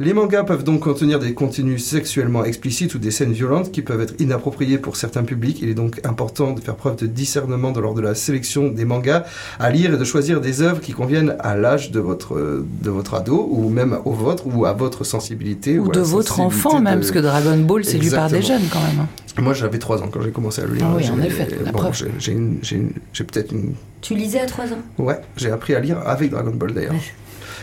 Les 0.00 0.12
mangas 0.12 0.44
peuvent 0.44 0.64
donc 0.64 0.80
contenir 0.80 1.18
des 1.18 1.34
contenus 1.34 1.84
sexuellement 1.84 2.44
explicites 2.44 2.94
ou 2.94 2.98
des 2.98 3.10
scènes 3.10 3.32
violentes 3.32 3.70
qui 3.72 3.82
peuvent 3.82 4.00
être 4.00 4.14
inappropriées 4.18 4.78
pour 4.78 4.96
certains 4.96 5.22
publics. 5.24 5.58
Il 5.62 5.68
est 5.68 5.74
donc 5.74 6.00
important 6.04 6.52
de 6.52 6.60
faire 6.60 6.76
preuve 6.76 6.96
de 6.96 7.06
discernement 7.06 7.72
lors 7.72 7.94
de 7.94 8.00
la 8.00 8.14
sélection 8.14 8.68
des 8.68 8.84
mangas 8.84 9.24
à 9.58 9.70
lire 9.70 9.94
et 9.94 9.98
de 9.98 10.04
choisir 10.04 10.40
des 10.40 10.62
œuvres 10.62 10.80
qui 10.80 10.92
conviennent 10.92 11.36
à 11.40 11.56
l'âge 11.56 11.90
de 11.90 12.00
votre, 12.00 12.34
euh, 12.34 12.66
de 12.82 12.90
votre 12.90 13.14
ado 13.14 13.48
ou 13.50 13.68
même 13.68 13.98
au 14.04 14.12
vôtre 14.12 14.44
ou 14.46 14.64
à 14.66 14.72
votre 14.72 15.04
sensibilité. 15.04 15.78
Ou 15.78 15.88
de 15.90 16.00
votre 16.00 16.40
enfant 16.40 16.80
même, 16.80 16.94
de- 16.94 17.00
parce 17.00 17.10
que 17.12 17.18
Dragon 17.18 17.56
Ball, 17.58 17.84
c'est 17.84 17.98
lu 17.98 18.10
par 18.10 18.28
des 18.28 18.42
jeunes 18.42 18.62
quand 18.72 18.80
même. 18.80 19.00
hein. 19.00 19.08
moi, 19.42 19.54
j'avais 19.54 19.78
3 19.78 20.02
ans 20.02 20.08
quand 20.12 20.20
j'ai 20.22 20.30
commencé 20.30 20.60
à 20.62 20.66
le 20.66 20.74
lire. 20.74 20.86
Ah 20.90 20.94
oui, 20.96 21.08
en 21.08 21.20
effet, 21.22 21.48
la 21.64 21.72
bon, 21.72 21.78
preuve. 21.78 22.04
j'ai 22.18 23.24
peut-être 23.24 23.52
une. 23.52 23.74
Tu 24.00 24.14
lisais 24.14 24.40
à 24.40 24.46
3 24.46 24.66
ans? 24.66 24.82
Ouais, 24.98 25.18
j'ai 25.36 25.50
appris 25.50 25.74
à 25.74 25.80
lire 25.80 25.98
avec 26.04 26.30
Dragon 26.30 26.52
Ball 26.54 26.72
d'ailleurs. 26.72 26.94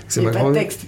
C'est 0.09 0.21
ma 0.21 0.31
pas 0.31 0.39
de 0.39 0.43
grand-mère. 0.43 0.61
texte. 0.61 0.85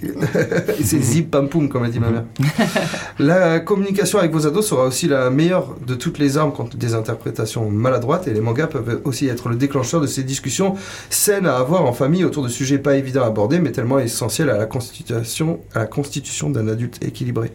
Et 0.78 0.82
c'est 0.84 1.00
zip 1.00 1.30
pam 1.30 1.48
poum, 1.48 1.68
comme 1.68 1.84
a 1.84 1.88
dit 1.88 2.00
ma 2.00 2.10
mère. 2.10 2.24
la 3.18 3.60
communication 3.60 4.18
avec 4.18 4.32
vos 4.32 4.46
ados 4.46 4.66
sera 4.66 4.84
aussi 4.84 5.08
la 5.08 5.30
meilleure 5.30 5.76
de 5.86 5.94
toutes 5.94 6.18
les 6.18 6.36
armes 6.36 6.52
contre 6.52 6.76
des 6.76 6.94
interprétations 6.94 7.70
maladroites 7.70 8.28
et 8.28 8.34
les 8.34 8.40
mangas 8.40 8.66
peuvent 8.66 9.00
aussi 9.04 9.28
être 9.28 9.48
le 9.48 9.56
déclencheur 9.56 10.00
de 10.00 10.06
ces 10.06 10.24
discussions 10.24 10.74
saines 11.08 11.46
à 11.46 11.56
avoir 11.56 11.84
en 11.84 11.92
famille 11.92 12.24
autour 12.24 12.42
de 12.42 12.48
sujets 12.48 12.78
pas 12.78 12.96
évidents 12.96 13.22
à 13.22 13.26
aborder 13.26 13.60
mais 13.60 13.72
tellement 13.72 13.98
essentiels 13.98 14.50
à 14.50 14.58
la 14.58 14.66
constitution, 14.66 15.60
à 15.74 15.80
la 15.80 15.86
constitution 15.86 16.50
d'un 16.50 16.68
adulte 16.68 17.02
équilibré. 17.04 17.52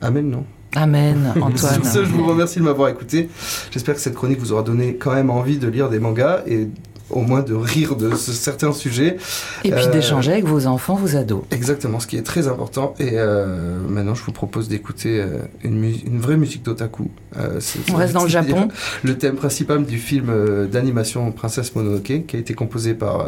Amen, 0.00 0.28
non? 0.28 0.44
Amen, 0.76 1.32
Antoine. 1.40 1.82
Sur 1.82 1.84
ce, 1.86 2.04
je 2.04 2.10
vous 2.10 2.26
remercie 2.26 2.58
de 2.58 2.64
m'avoir 2.64 2.88
écouté. 2.90 3.28
J'espère 3.70 3.94
que 3.94 4.00
cette 4.00 4.14
chronique 4.14 4.38
vous 4.38 4.52
aura 4.52 4.62
donné 4.62 4.96
quand 4.96 5.14
même 5.14 5.30
envie 5.30 5.58
de 5.58 5.66
lire 5.68 5.88
des 5.88 5.98
mangas 5.98 6.42
et 6.46 6.68
au 7.10 7.20
moins 7.22 7.42
de 7.42 7.54
rire 7.54 7.96
de 7.96 8.14
ce- 8.14 8.32
certains 8.32 8.72
sujets. 8.72 9.16
Et 9.64 9.70
puis 9.70 9.84
Euh, 9.86 9.90
d'échanger 9.90 10.32
avec 10.32 10.44
vos 10.44 10.66
enfants, 10.66 10.94
vos 10.94 11.16
ados. 11.16 11.42
Exactement, 11.50 12.00
ce 12.00 12.06
qui 12.06 12.16
est 12.16 12.22
très 12.22 12.48
important. 12.48 12.94
Et 12.98 13.12
euh, 13.14 13.78
maintenant, 13.88 14.14
je 14.14 14.22
vous 14.24 14.32
propose 14.32 14.68
d'écouter 14.68 15.20
euh, 15.20 15.38
une, 15.64 15.84
une 15.84 16.20
vraie 16.20 16.36
musique 16.36 16.62
d'otaku. 16.64 17.10
On 17.92 17.96
reste 17.96 18.14
dans 18.14 18.24
le 18.24 18.28
Japon. 18.28 18.68
Le 19.04 19.16
thème 19.16 19.36
principal 19.36 19.84
du 19.84 19.98
film 19.98 20.32
d'animation 20.70 21.30
Princesse 21.32 21.74
Mononoke, 21.74 22.24
qui 22.26 22.36
a 22.36 22.38
été 22.38 22.54
composé 22.54 22.94
par 22.94 23.26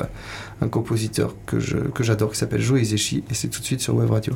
un 0.62 0.68
compositeur 0.68 1.34
que 1.46 1.58
je- 1.60 1.76
que 1.76 2.02
j'adore, 2.04 2.32
qui 2.32 2.38
s'appelle 2.38 2.60
Joe 2.60 2.80
Hisaishi. 2.80 3.24
Et 3.30 3.34
c'est 3.34 3.48
tout 3.48 3.60
de 3.60 3.64
suite 3.64 3.80
sur 3.80 3.94
Web 3.94 4.10
Radio. 4.10 4.34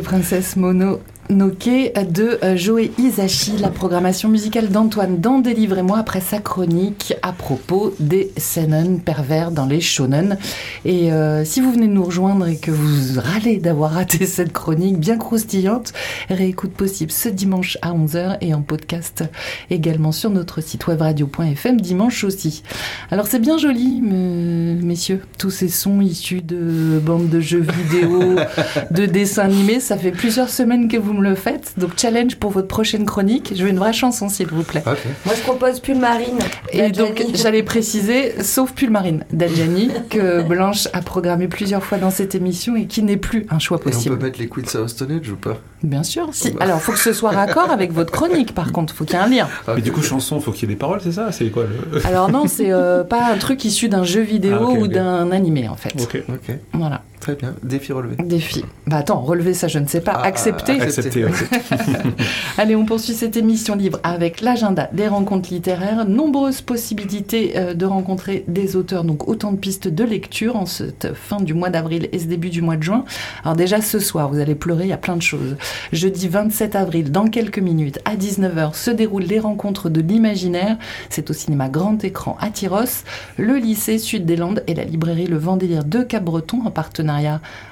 Princesse 0.00 0.58
Mono 0.58 1.00
Noké 1.28 1.92
de 2.12 2.38
Joé 2.56 2.92
Isashi, 2.98 3.56
la 3.58 3.68
programmation 3.68 4.28
musicale 4.28 4.68
d'Antoine 4.68 5.18
dans 5.20 5.38
Délivrez-moi 5.40 5.98
après 5.98 6.20
sa 6.20 6.38
chronique 6.38 7.14
à 7.22 7.32
propos 7.32 7.92
des 7.98 8.30
seinen 8.36 9.00
pervers 9.00 9.50
dans 9.50 9.66
les 9.66 9.80
shonen. 9.80 10.38
Et 10.84 11.12
euh, 11.12 11.44
si 11.44 11.60
vous 11.60 11.72
venez 11.72 11.88
de 11.88 11.92
nous 11.92 12.04
rejoindre 12.04 12.46
et 12.46 12.56
que 12.56 12.70
vous 12.70 13.20
râlez 13.20 13.58
d'avoir 13.58 13.92
raté 13.92 14.24
cette 14.26 14.52
chronique 14.52 15.00
bien 15.00 15.18
croustillante, 15.18 15.92
réécoute 16.30 16.72
possible 16.72 17.10
ce 17.10 17.28
dimanche 17.28 17.76
à 17.82 17.92
11h 17.92 18.36
et 18.40 18.54
en 18.54 18.62
podcast 18.62 19.24
également 19.70 20.12
sur 20.12 20.30
notre 20.30 20.60
site 20.60 20.86
webradio.fm 20.86 21.80
dimanche 21.80 22.22
aussi. 22.22 22.62
Alors 23.10 23.26
c'est 23.26 23.40
bien 23.40 23.58
joli, 23.58 24.00
me- 24.00 24.80
messieurs, 24.80 25.22
tous 25.38 25.50
ces 25.50 25.68
sons 25.68 26.00
issus 26.00 26.40
de 26.42 27.00
bandes 27.04 27.28
de 27.28 27.40
jeux 27.40 27.64
vidéo, 27.90 28.36
de 28.92 29.06
dessins 29.06 29.44
animés, 29.46 29.80
ça 29.80 29.96
fait 29.96 30.12
plusieurs 30.12 30.50
semaines 30.50 30.88
que 30.88 30.96
vous 30.96 31.15
me 31.16 31.22
le 31.22 31.34
faites. 31.34 31.74
Donc 31.78 31.90
challenge 31.98 32.36
pour 32.36 32.50
votre 32.50 32.68
prochaine 32.68 33.04
chronique. 33.04 33.52
Je 33.56 33.62
veux 33.64 33.70
une 33.70 33.78
vraie 33.78 33.92
chanson 33.92 34.28
s'il 34.28 34.46
vous 34.48 34.62
plaît. 34.62 34.82
Moi, 34.84 35.34
je 35.36 35.42
propose 35.42 35.80
Pull 35.80 35.96
Marine. 35.98 36.38
Et 36.72 36.90
donc 36.90 37.22
j'allais 37.34 37.62
préciser, 37.62 38.42
sauf 38.42 38.72
Pulmarine 38.72 39.24
d'Adjani, 39.32 39.90
que 40.10 40.42
Blanche 40.42 40.88
a 40.92 41.02
programmé 41.02 41.48
plusieurs 41.48 41.82
fois 41.82 41.98
dans 41.98 42.10
cette 42.10 42.34
émission 42.34 42.76
et 42.76 42.86
qui 42.86 43.02
n'est 43.02 43.16
plus 43.16 43.46
un 43.50 43.58
choix 43.58 43.78
Et 43.78 43.80
on 43.80 43.90
possible. 43.90 44.18
peut 44.18 44.24
mettre 44.26 44.38
les 44.38 44.48
Queens 44.48 44.74
of 44.80 44.88
Stone 44.88 45.12
Age 45.12 45.30
ou 45.30 45.36
pas? 45.36 45.58
Bien 45.82 46.02
sûr. 46.02 46.28
Si. 46.32 46.50
Bah. 46.52 46.58
Alors 46.60 46.80
faut 46.80 46.92
que 46.92 46.98
ce 46.98 47.12
soit 47.12 47.30
raccord 47.30 47.70
avec 47.70 47.92
votre 47.92 48.12
chronique 48.12 48.54
par 48.54 48.72
contre, 48.72 48.94
faut 48.94 49.04
qu'il 49.04 49.14
y 49.16 49.18
ait 49.18 49.22
un 49.22 49.28
lien. 49.28 49.48
Mais 49.74 49.80
du 49.82 49.92
coup, 49.92 50.02
chanson, 50.02 50.40
faut 50.40 50.52
qu'il 50.52 50.68
y 50.68 50.72
ait 50.72 50.74
des 50.74 50.78
paroles, 50.78 51.00
c'est 51.02 51.12
ça? 51.12 51.32
C'est 51.32 51.46
quoi 51.50 51.64
le. 51.64 52.06
Alors 52.06 52.30
non, 52.30 52.46
c'est 52.46 52.72
euh, 52.72 53.04
pas 53.04 53.26
un 53.32 53.36
truc 53.36 53.64
issu 53.64 53.88
d'un 53.88 54.04
jeu 54.04 54.20
vidéo 54.22 54.56
Ah, 54.60 54.78
ou 54.80 54.88
d'un 54.88 55.30
animé 55.32 55.68
en 55.68 55.76
fait. 55.76 55.92
Ok. 56.00 56.22
Ok, 56.28 56.56
Voilà. 56.72 57.02
Très 57.20 57.34
bien. 57.34 57.54
Défi 57.62 57.92
relevé. 57.92 58.16
Défi. 58.22 58.64
Bah 58.86 58.98
attends, 58.98 59.20
relever 59.20 59.54
ça, 59.54 59.68
je 59.68 59.78
ne 59.78 59.86
sais 59.86 60.00
pas. 60.00 60.12
Ah, 60.16 60.26
Accepter. 60.26 60.80
Accepté, 60.80 61.24
ouais. 61.24 61.30
Allez, 62.58 62.76
on 62.76 62.84
poursuit 62.84 63.14
cette 63.14 63.36
émission 63.36 63.74
libre 63.74 63.98
avec 64.02 64.40
l'agenda 64.40 64.88
des 64.92 65.08
rencontres 65.08 65.52
littéraires. 65.52 66.06
Nombreuses 66.06 66.60
possibilités 66.60 67.56
euh, 67.56 67.74
de 67.74 67.86
rencontrer 67.86 68.44
des 68.48 68.76
auteurs, 68.76 69.04
donc 69.04 69.28
autant 69.28 69.52
de 69.52 69.56
pistes 69.56 69.88
de 69.88 70.04
lecture 70.04 70.56
en 70.56 70.66
cette 70.66 71.14
fin 71.14 71.40
du 71.40 71.54
mois 71.54 71.70
d'avril 71.70 72.08
et 72.12 72.18
ce 72.18 72.26
début 72.26 72.50
du 72.50 72.62
mois 72.62 72.76
de 72.76 72.82
juin. 72.82 73.04
Alors 73.44 73.56
déjà 73.56 73.80
ce 73.80 73.98
soir, 73.98 74.28
vous 74.28 74.38
allez 74.38 74.54
pleurer, 74.54 74.84
il 74.84 74.90
y 74.90 74.92
a 74.92 74.98
plein 74.98 75.16
de 75.16 75.22
choses. 75.22 75.56
Jeudi 75.92 76.28
27 76.28 76.76
avril, 76.76 77.10
dans 77.10 77.28
quelques 77.28 77.58
minutes, 77.58 77.98
à 78.04 78.16
19h, 78.16 78.74
se 78.74 78.90
déroulent 78.90 79.24
les 79.24 79.40
rencontres 79.40 79.88
de 79.88 80.00
l'imaginaire. 80.00 80.76
C'est 81.10 81.30
au 81.30 81.32
cinéma 81.32 81.68
Grand 81.68 82.02
Écran 82.04 82.36
à 82.40 82.50
Tyros, 82.50 83.04
le 83.38 83.56
lycée 83.56 83.98
Sud 83.98 84.26
des 84.26 84.36
Landes 84.36 84.62
et 84.66 84.74
la 84.74 84.84
librairie 84.84 85.26
Le 85.26 85.38
Vendélire 85.38 85.84
de 85.84 86.02
Cap-Breton 86.02 86.62
en 86.64 86.70
partenariat 86.70 87.05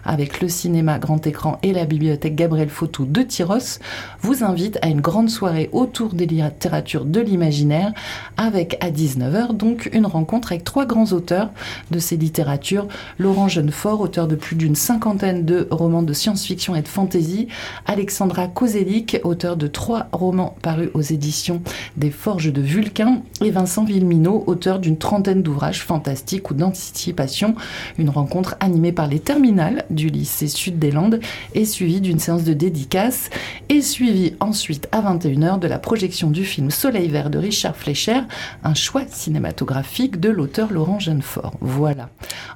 avec 0.05 0.41
le 0.41 0.49
cinéma 0.49 0.99
Grand 0.99 1.27
Écran 1.27 1.59
et 1.63 1.73
la 1.73 1.85
bibliothèque 1.85 2.35
Gabriel 2.35 2.69
Fautou 2.69 3.05
de 3.05 3.23
Tyros 3.23 3.79
vous 4.21 4.45
invite 4.45 4.79
à 4.83 4.89
une 4.89 5.01
grande 5.01 5.31
soirée 5.31 5.71
autour 5.73 6.15
des 6.15 6.27
littératures 6.27 7.05
de 7.05 7.21
l'imaginaire 7.21 7.93
avec 8.37 8.77
à 8.81 8.91
19h 8.91 9.57
donc 9.57 9.89
une 9.93 10.07
rencontre 10.07 10.53
avec 10.53 10.65
trois 10.65 10.87
grands 10.87 11.13
auteurs 11.13 11.51
de 11.91 11.99
ces 11.99 12.17
littératures. 12.17 12.89
Laurent 13.19 13.49
Jeunefort, 13.49 14.01
auteur 14.01 14.27
de 14.27 14.37
plus 14.37 14.57
d'une 14.57 14.75
cinquantaine 14.75 15.45
de 15.45 15.69
romans 15.71 16.03
de 16.03 16.13
science-fiction 16.13 16.75
et 16.75 16.83
de 16.83 16.89
fantasy. 16.89 17.49
Alexandra 17.87 18.49
Kozelik, 18.49 19.19
auteur 19.25 19.57
de 19.57 19.67
trois 19.67 20.07
romans 20.13 20.57
parus 20.63 20.91
aux 20.95 21.01
éditions 21.01 21.63
des 21.97 22.11
Forges 22.11 22.53
de 22.53 22.61
Vulcain. 22.61 23.23
Et 23.43 23.51
Vincent 23.51 23.85
Villeminot, 23.85 24.45
auteur 24.47 24.79
d'une 24.79 24.99
trentaine 24.99 25.43
d'ouvrages 25.43 25.83
fantastiques 25.83 26.51
ou 26.51 26.55
d'anticipation. 26.55 27.55
Une 27.99 28.11
rencontre 28.11 28.57
animée 28.61 28.93
par 28.93 29.07
les 29.07 29.21
terminales 29.25 29.85
du 29.91 30.09
lycée 30.09 30.49
Sud 30.49 30.79
des 30.79 30.91
Landes 30.91 31.21
et 31.55 31.65
suivie 31.65 32.01
d'une 32.01 32.19
séance 32.19 32.45
de 32.45 32.53
dédicace 32.53 33.31
et 33.69 33.83
suivie 33.83 34.35
ensuite 34.41 34.89
à 34.93 35.01
21h 35.01 35.59
de 35.59 35.67
la 35.67 35.79
projection 35.79 36.31
du 36.31 36.45
film 36.45 36.71
Soleil 36.71 37.09
vert 37.09 37.31
de 37.31 37.39
Richard 37.39 37.77
Fleischer, 37.77 38.21
un 38.63 38.75
choix 38.75 39.03
cinématographique 39.09 40.21
de 40.21 40.31
l'auteur 40.31 40.73
Laurent 40.73 40.99
Jeunefort. 40.99 41.55
Voilà. 41.61 42.11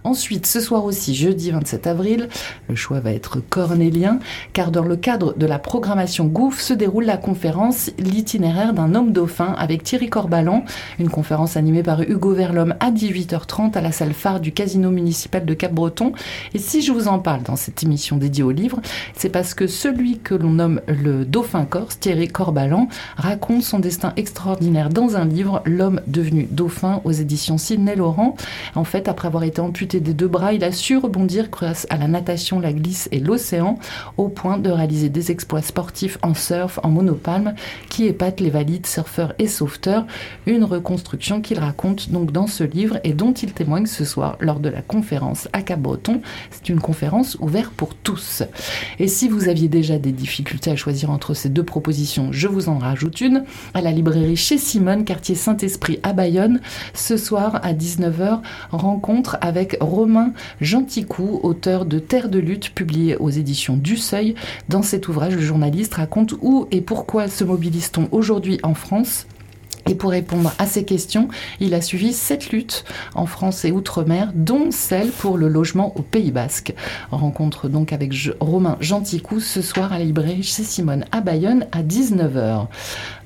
Ensuite, 0.05 0.47
ce 0.47 0.61
soir 0.61 0.85
aussi, 0.85 1.15
jeudi 1.15 1.51
27 1.51 1.87
avril, 1.87 2.29
le 2.69 2.77
choix 2.77 3.01
va 3.01 3.13
être 3.13 3.41
cornélien, 3.41 4.21
car 4.53 4.71
dans 4.71 4.85
le 4.85 4.97
cadre 4.97 5.35
de 5.37 5.47
la 5.47 5.59
programmation 5.59 6.27
Gouffre 6.27 6.61
se 6.61 6.75
déroule 6.75 7.05
la 7.05 7.17
conférence 7.17 7.91
L'itinéraire 7.99 8.73
d'un 8.73 8.95
homme 8.95 9.13
dauphin 9.13 9.55
avec 9.59 9.83
Thierry 9.83 10.09
Corbalan, 10.09 10.65
une 10.99 11.09
conférence 11.09 11.57
animée 11.57 11.83
par 11.83 12.03
Hugo 12.03 12.33
Verlhomme 12.33 12.75
à 12.81 12.91
18h30 12.91 13.75
à 13.75 13.81
la 13.81 13.93
salle 13.93 14.13
phare 14.13 14.41
du 14.41 14.53
Casino 14.53 14.91
municipal 14.91 15.45
de 15.45 15.55
Cap-Breton. 15.55 16.13
Et 16.59 16.61
si 16.61 16.83
je 16.83 16.91
vous 16.91 17.07
en 17.07 17.21
parle 17.21 17.45
dans 17.45 17.55
cette 17.55 17.85
émission 17.85 18.17
dédiée 18.17 18.43
au 18.43 18.51
livre, 18.51 18.81
c'est 19.15 19.29
parce 19.29 19.55
que 19.55 19.69
celui 19.69 20.19
que 20.19 20.35
l'on 20.35 20.51
nomme 20.51 20.81
le 20.89 21.25
dauphin 21.25 21.65
corse, 21.65 22.01
Thierry 22.01 22.27
Corbalan, 22.27 22.89
raconte 23.17 23.63
son 23.63 23.79
destin 23.79 24.13
extraordinaire 24.17 24.89
dans 24.89 25.15
un 25.15 25.25
livre, 25.25 25.63
L'homme 25.67 26.01
devenu 26.09 26.49
dauphin 26.51 27.01
aux 27.05 27.13
éditions 27.13 27.59
Sidney 27.59 27.95
Laurent. 27.95 28.35
En 28.75 28.83
fait, 28.83 29.07
après 29.07 29.29
avoir 29.29 29.45
été 29.45 29.61
amputé 29.61 30.01
des 30.01 30.15
deux 30.15 30.27
bras, 30.27 30.53
il 30.53 30.65
a 30.65 30.73
su 30.73 30.97
rebondir 30.97 31.49
grâce 31.49 31.87
à 31.91 31.97
la 31.97 32.09
natation, 32.09 32.59
la 32.59 32.73
glisse 32.73 33.09
et 33.13 33.21
l'océan, 33.21 33.79
au 34.17 34.27
point 34.27 34.59
de 34.59 34.71
réaliser 34.71 35.11
des 35.11 35.31
exploits 35.31 35.63
sportifs 35.63 36.19
en 36.23 36.35
surf, 36.35 36.81
en 36.83 36.89
monopalme, 36.89 37.55
qui 37.89 38.07
épatent 38.07 38.41
les 38.41 38.51
valides, 38.51 38.89
surfeurs 38.89 39.33
et 39.39 39.47
sauveteurs. 39.47 40.07
Une 40.47 40.65
reconstruction 40.65 41.41
qu'il 41.41 41.61
raconte 41.61 42.11
donc 42.11 42.33
dans 42.33 42.49
ce 42.49 42.65
livre 42.65 42.99
et 43.05 43.13
dont 43.13 43.33
il 43.33 43.53
témoigne 43.53 43.87
ce 43.87 44.05
soir 44.05 44.37
lors 44.41 44.59
de 44.59 44.71
la 44.71 44.83
conférence 44.83 45.49
à 45.53 45.63
Cap-Breton. 45.63 46.21
C'est 46.51 46.69
une 46.69 46.81
conférence 46.81 47.37
ouverte 47.41 47.73
pour 47.73 47.95
tous. 47.95 48.43
Et 48.99 49.09
si 49.09 49.29
vous 49.29 49.49
aviez 49.49 49.69
déjà 49.69 49.99
des 49.99 50.13
difficultés 50.13 50.71
à 50.71 50.77
choisir 50.77 51.11
entre 51.11 51.35
ces 51.35 51.49
deux 51.49 51.63
propositions, 51.63 52.29
je 52.33 52.49
vous 52.49 52.69
en 52.69 52.79
rajoute 52.79 53.21
une. 53.21 53.45
À 53.75 53.81
la 53.81 53.93
librairie 53.93 54.37
chez 54.37 54.59
Simone, 54.59 55.05
quartier 55.05 55.35
Saint-Esprit 55.35 56.01
à 56.03 56.13
Bayonne, 56.13 56.61
ce 56.95 57.17
soir 57.17 57.61
à 57.63 57.73
19h, 57.73 58.41
rencontre 58.71 59.37
avec 59.41 59.77
Romain 59.81 60.33
Genticou, 60.61 61.41
auteur 61.43 61.85
de 61.85 61.99
Terre 61.99 62.29
de 62.29 62.39
lutte, 62.39 62.75
publié 62.75 63.17
aux 63.17 63.31
éditions 63.31 63.77
du 63.77 63.97
Seuil. 63.97 64.35
Dans 64.69 64.83
cet 64.83 65.09
ouvrage, 65.09 65.35
le 65.35 65.43
journaliste 65.43 65.95
raconte 65.95 66.35
où 66.41 66.67
et 66.71 66.81
pourquoi 66.81 67.29
se 67.29 67.45
mobilise-t-on 67.45 68.09
aujourd'hui 68.13 68.59
en 68.63 68.75
France 68.75 69.27
et 69.87 69.95
pour 69.95 70.11
répondre 70.11 70.53
à 70.59 70.67
ces 70.67 70.85
questions, 70.85 71.29
il 71.61 71.75
a 71.75 71.81
suivi 71.81 72.13
sept 72.13 72.51
luttes 72.51 72.85
en 73.15 73.27
France 73.27 73.65
et 73.65 73.73
Outre-mer, 73.73 74.33
dont 74.35 74.71
celle 74.71 75.11
pour 75.11 75.39
le 75.39 75.49
logement 75.49 75.93
au 75.97 76.03
Pays 76.03 76.31
Basque. 76.31 76.75
Rencontre 77.11 77.69
donc 77.69 77.93
avec 77.93 78.13
Romain 78.41 78.77
Genticou 78.81 79.41
ce 79.41 79.63
soir 79.63 79.93
à 79.93 79.99
la 79.99 80.05
librairie 80.05 80.43
chez 80.43 80.63
Simone 80.63 81.05
à 81.13 81.21
Bayonne 81.21 81.67
à 81.73 81.83
19h. 81.83 82.67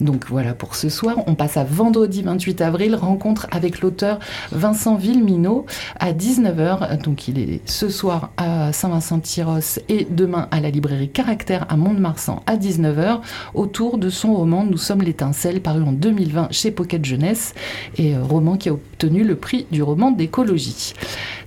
Donc 0.01 0.27
voilà 0.29 0.55
pour 0.55 0.75
ce 0.75 0.89
soir. 0.89 1.17
On 1.27 1.35
passe 1.35 1.57
à 1.57 1.65
vendredi 1.65 2.23
28 2.23 2.61
avril, 2.61 2.95
rencontre 2.95 3.47
avec 3.51 3.81
l'auteur 3.81 4.19
Vincent 4.51 4.97
Villeminot 4.97 5.67
à 5.99 6.13
19h. 6.13 7.03
Donc 7.03 7.29
il 7.29 7.39
est 7.39 7.61
ce 7.69 7.89
soir 7.89 8.31
à 8.37 8.73
Saint-Vincent-Tyros 8.73 9.81
et 9.89 10.07
demain 10.11 10.49
à 10.51 10.61
la 10.61 10.71
librairie 10.71 11.11
Caractère 11.11 11.67
à 11.69 11.77
Mont-de-Marsan 11.77 12.43
à 12.47 12.57
19h 12.57 13.21
autour 13.55 13.99
de 13.99 14.11
son 14.11 14.35
roman 14.35 14.65
Nous 14.65 14.79
sommes 14.79 15.03
l'étincelle 15.03 15.61
paru 15.61 15.83
en 15.83 15.93
2020 15.93 16.49
chez 16.53 16.71
Pocket 16.71 17.05
Jeunesse 17.05 17.55
et 17.99 18.15
euh, 18.15 18.23
roman 18.23 18.57
qui 18.57 18.69
a 18.69 18.73
obtenu 18.73 19.25
le 19.25 19.35
prix 19.35 19.67
du 19.71 19.83
roman 19.83 20.11
d'écologie. 20.11 20.95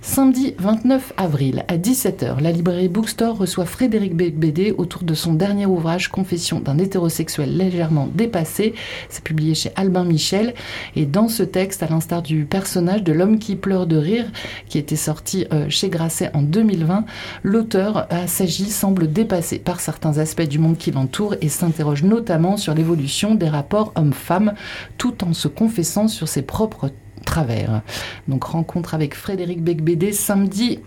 Samedi 0.02 0.54
29 0.58 1.14
avril 1.16 1.64
à 1.66 1.76
17h, 1.76 2.40
la 2.40 2.52
librairie 2.52 2.88
Bookstore 2.88 3.38
reçoit 3.38 3.64
Frédéric 3.64 4.14
Bébédé 4.14 4.72
autour 4.76 5.02
de 5.02 5.14
son 5.14 5.34
dernier 5.34 5.66
ouvrage 5.66 6.08
Confession 6.08 6.60
d'un 6.60 6.78
hétérosexuel 6.78 7.56
légèrement 7.56 8.08
dépassé. 8.14 8.74
C'est 9.08 9.24
publié 9.24 9.54
chez 9.54 9.72
Albin 9.74 10.04
Michel 10.04 10.54
et 10.94 11.06
dans 11.06 11.28
ce 11.28 11.42
texte, 11.42 11.82
à 11.82 11.88
l'instar 11.88 12.22
du 12.22 12.44
personnage 12.44 13.02
de 13.02 13.12
l'homme 13.12 13.38
qui 13.40 13.56
pleure 13.56 13.86
de 13.86 13.96
rire 13.96 14.26
qui 14.68 14.78
était 14.78 14.94
sorti 14.94 15.46
euh, 15.52 15.66
chez 15.68 15.88
Grasset 15.88 16.30
en 16.34 16.42
2020, 16.42 17.04
l'auteur 17.42 18.06
à 18.10 18.26
s'agit 18.26 18.70
semble 18.70 19.12
dépassé 19.12 19.58
par 19.58 19.80
certains 19.80 20.18
aspects 20.18 20.42
du 20.42 20.58
monde 20.58 20.78
qui 20.78 20.92
l'entoure 20.92 21.34
et 21.40 21.48
s'interroge 21.48 22.04
notamment 22.04 22.56
sur 22.56 22.74
l'évolution 22.74 23.34
des 23.34 23.48
rapports 23.48 23.92
hommes-femmes 23.96 24.54
tout 24.98 25.24
en 25.24 25.32
se 25.32 25.48
confessant 25.48 26.08
sur 26.08 26.28
ses 26.28 26.42
propres 26.42 26.90
travers. 27.24 27.82
Donc 28.28 28.44
rencontre 28.44 28.94
avec 28.94 29.14
Frédéric 29.14 29.62
Becbédé 29.62 30.12
samedi 30.12 30.80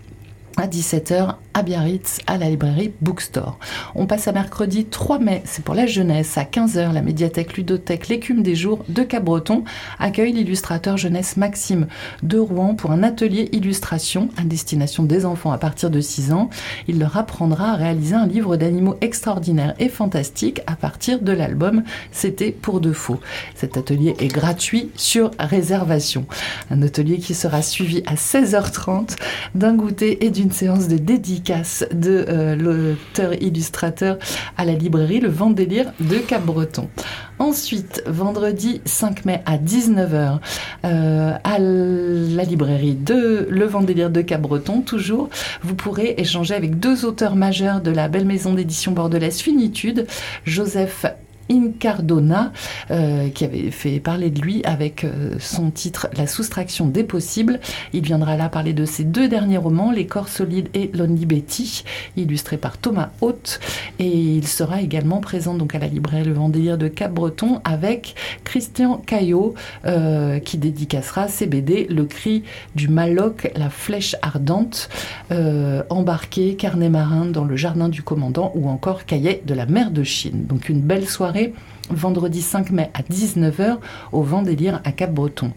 à 0.56 0.66
17h 0.66 1.36
à 1.54 1.62
Biarritz, 1.62 2.20
à 2.26 2.38
la 2.38 2.48
librairie 2.48 2.92
Bookstore. 3.00 3.58
On 3.94 4.06
passe 4.06 4.28
à 4.28 4.32
mercredi 4.32 4.84
3 4.84 5.18
mai, 5.18 5.42
c'est 5.44 5.64
pour 5.64 5.74
la 5.74 5.86
jeunesse, 5.86 6.38
à 6.38 6.44
15h, 6.44 6.92
la 6.92 7.02
médiathèque 7.02 7.56
ludothèque 7.56 8.08
L'écume 8.08 8.42
des 8.42 8.54
jours 8.54 8.84
de 8.88 9.02
Cabreton 9.02 9.64
accueille 9.98 10.32
l'illustrateur 10.32 10.96
jeunesse 10.96 11.36
Maxime 11.36 11.86
de 12.22 12.38
Rouen 12.38 12.74
pour 12.74 12.92
un 12.92 13.02
atelier 13.02 13.48
illustration 13.52 14.28
à 14.36 14.42
destination 14.42 15.02
des 15.02 15.24
enfants 15.26 15.50
à 15.50 15.58
partir 15.58 15.90
de 15.90 16.00
6 16.00 16.32
ans. 16.32 16.50
Il 16.86 16.98
leur 16.98 17.16
apprendra 17.16 17.72
à 17.72 17.76
réaliser 17.76 18.14
un 18.14 18.26
livre 18.26 18.56
d'animaux 18.56 18.96
extraordinaires 19.00 19.74
et 19.78 19.88
fantastiques 19.88 20.60
à 20.66 20.76
partir 20.76 21.20
de 21.20 21.32
l'album 21.32 21.82
C'était 22.12 22.52
pour 22.52 22.80
de 22.80 22.92
faux. 22.92 23.20
Cet 23.54 23.76
atelier 23.76 24.14
est 24.18 24.28
gratuit 24.28 24.90
sur 24.94 25.32
réservation. 25.38 26.26
Un 26.70 26.82
atelier 26.82 27.18
qui 27.18 27.34
sera 27.34 27.62
suivi 27.62 28.02
à 28.06 28.14
16h30 28.14 29.16
d'un 29.54 29.74
goûter 29.74 30.24
et 30.24 30.30
d'une 30.30 30.52
séance 30.52 30.86
de 30.86 30.96
dédicace 30.96 31.39
de 31.92 32.24
euh, 32.28 32.56
l'auteur-illustrateur 32.56 34.18
à 34.56 34.64
la 34.64 34.72
librairie 34.72 35.20
Le 35.20 35.28
Vendélire 35.28 35.92
de 36.00 36.16
Cap-Breton. 36.16 36.88
Ensuite, 37.38 38.02
vendredi 38.06 38.80
5 38.84 39.24
mai 39.24 39.42
à 39.46 39.56
19h, 39.56 40.38
euh, 40.84 41.32
à 41.42 41.58
la 41.58 42.44
librairie 42.44 42.94
de 42.94 43.46
Le 43.50 43.64
Vendélire 43.64 44.10
de 44.10 44.20
Cap-Breton, 44.20 44.82
toujours, 44.82 45.30
vous 45.62 45.74
pourrez 45.74 46.14
échanger 46.18 46.54
avec 46.54 46.78
deux 46.78 47.04
auteurs 47.04 47.36
majeurs 47.36 47.80
de 47.80 47.90
la 47.90 48.08
belle 48.08 48.26
maison 48.26 48.52
d'édition 48.52 48.92
bordelaise 48.92 49.40
Finitude, 49.40 50.06
Joseph 50.44 51.06
Incardona, 51.50 52.52
euh, 52.90 53.28
qui 53.28 53.44
avait 53.44 53.70
fait 53.70 54.00
parler 54.00 54.30
de 54.30 54.40
lui 54.40 54.62
avec 54.64 55.04
euh, 55.04 55.34
son 55.38 55.70
titre 55.70 56.08
La 56.16 56.26
soustraction 56.26 56.86
des 56.86 57.04
possibles. 57.04 57.60
Il 57.92 58.02
viendra 58.02 58.36
là 58.36 58.48
parler 58.48 58.72
de 58.72 58.84
ses 58.84 59.04
deux 59.04 59.28
derniers 59.28 59.58
romans, 59.58 59.90
Les 59.90 60.06
corps 60.06 60.28
solides 60.28 60.68
et 60.74 60.90
Lonely 60.94 61.26
Betty, 61.26 61.84
illustrés 62.16 62.56
par 62.56 62.78
Thomas 62.78 63.10
Haute. 63.20 63.60
Et 63.98 64.08
il 64.08 64.46
sera 64.46 64.80
également 64.80 65.20
présent 65.20 65.54
donc 65.54 65.74
à 65.74 65.78
la 65.78 65.88
librairie 65.88 66.24
Le 66.24 66.32
Vendélire 66.32 66.78
de 66.78 66.88
Cap-Breton 66.88 67.60
avec 67.64 68.14
Christian 68.44 68.98
Caillot, 69.04 69.54
euh, 69.86 70.38
qui 70.38 70.58
dédicacera 70.58 71.28
ses 71.28 71.46
BD 71.46 71.86
Le 71.90 72.04
cri 72.04 72.44
du 72.74 72.88
Maloc, 72.88 73.50
La 73.56 73.70
flèche 73.70 74.16
ardente, 74.22 74.88
Embarqué, 75.90 76.56
Carnet 76.56 76.88
marin 76.88 77.26
dans 77.26 77.44
le 77.44 77.56
jardin 77.56 77.88
du 77.88 78.02
commandant 78.02 78.52
ou 78.54 78.68
encore 78.68 79.04
Cahier 79.04 79.42
de 79.46 79.54
la 79.54 79.66
mer 79.66 79.90
de 79.90 80.02
Chine. 80.02 80.46
Donc 80.46 80.68
une 80.68 80.80
belle 80.80 81.08
soirée 81.08 81.39
vendredi 81.90 82.42
5 82.42 82.70
mai 82.70 82.90
à 82.94 83.02
19h 83.02 83.78
au 84.12 84.22
Vendélire 84.22 84.80
à 84.84 84.92
Cap-Breton. 84.92 85.52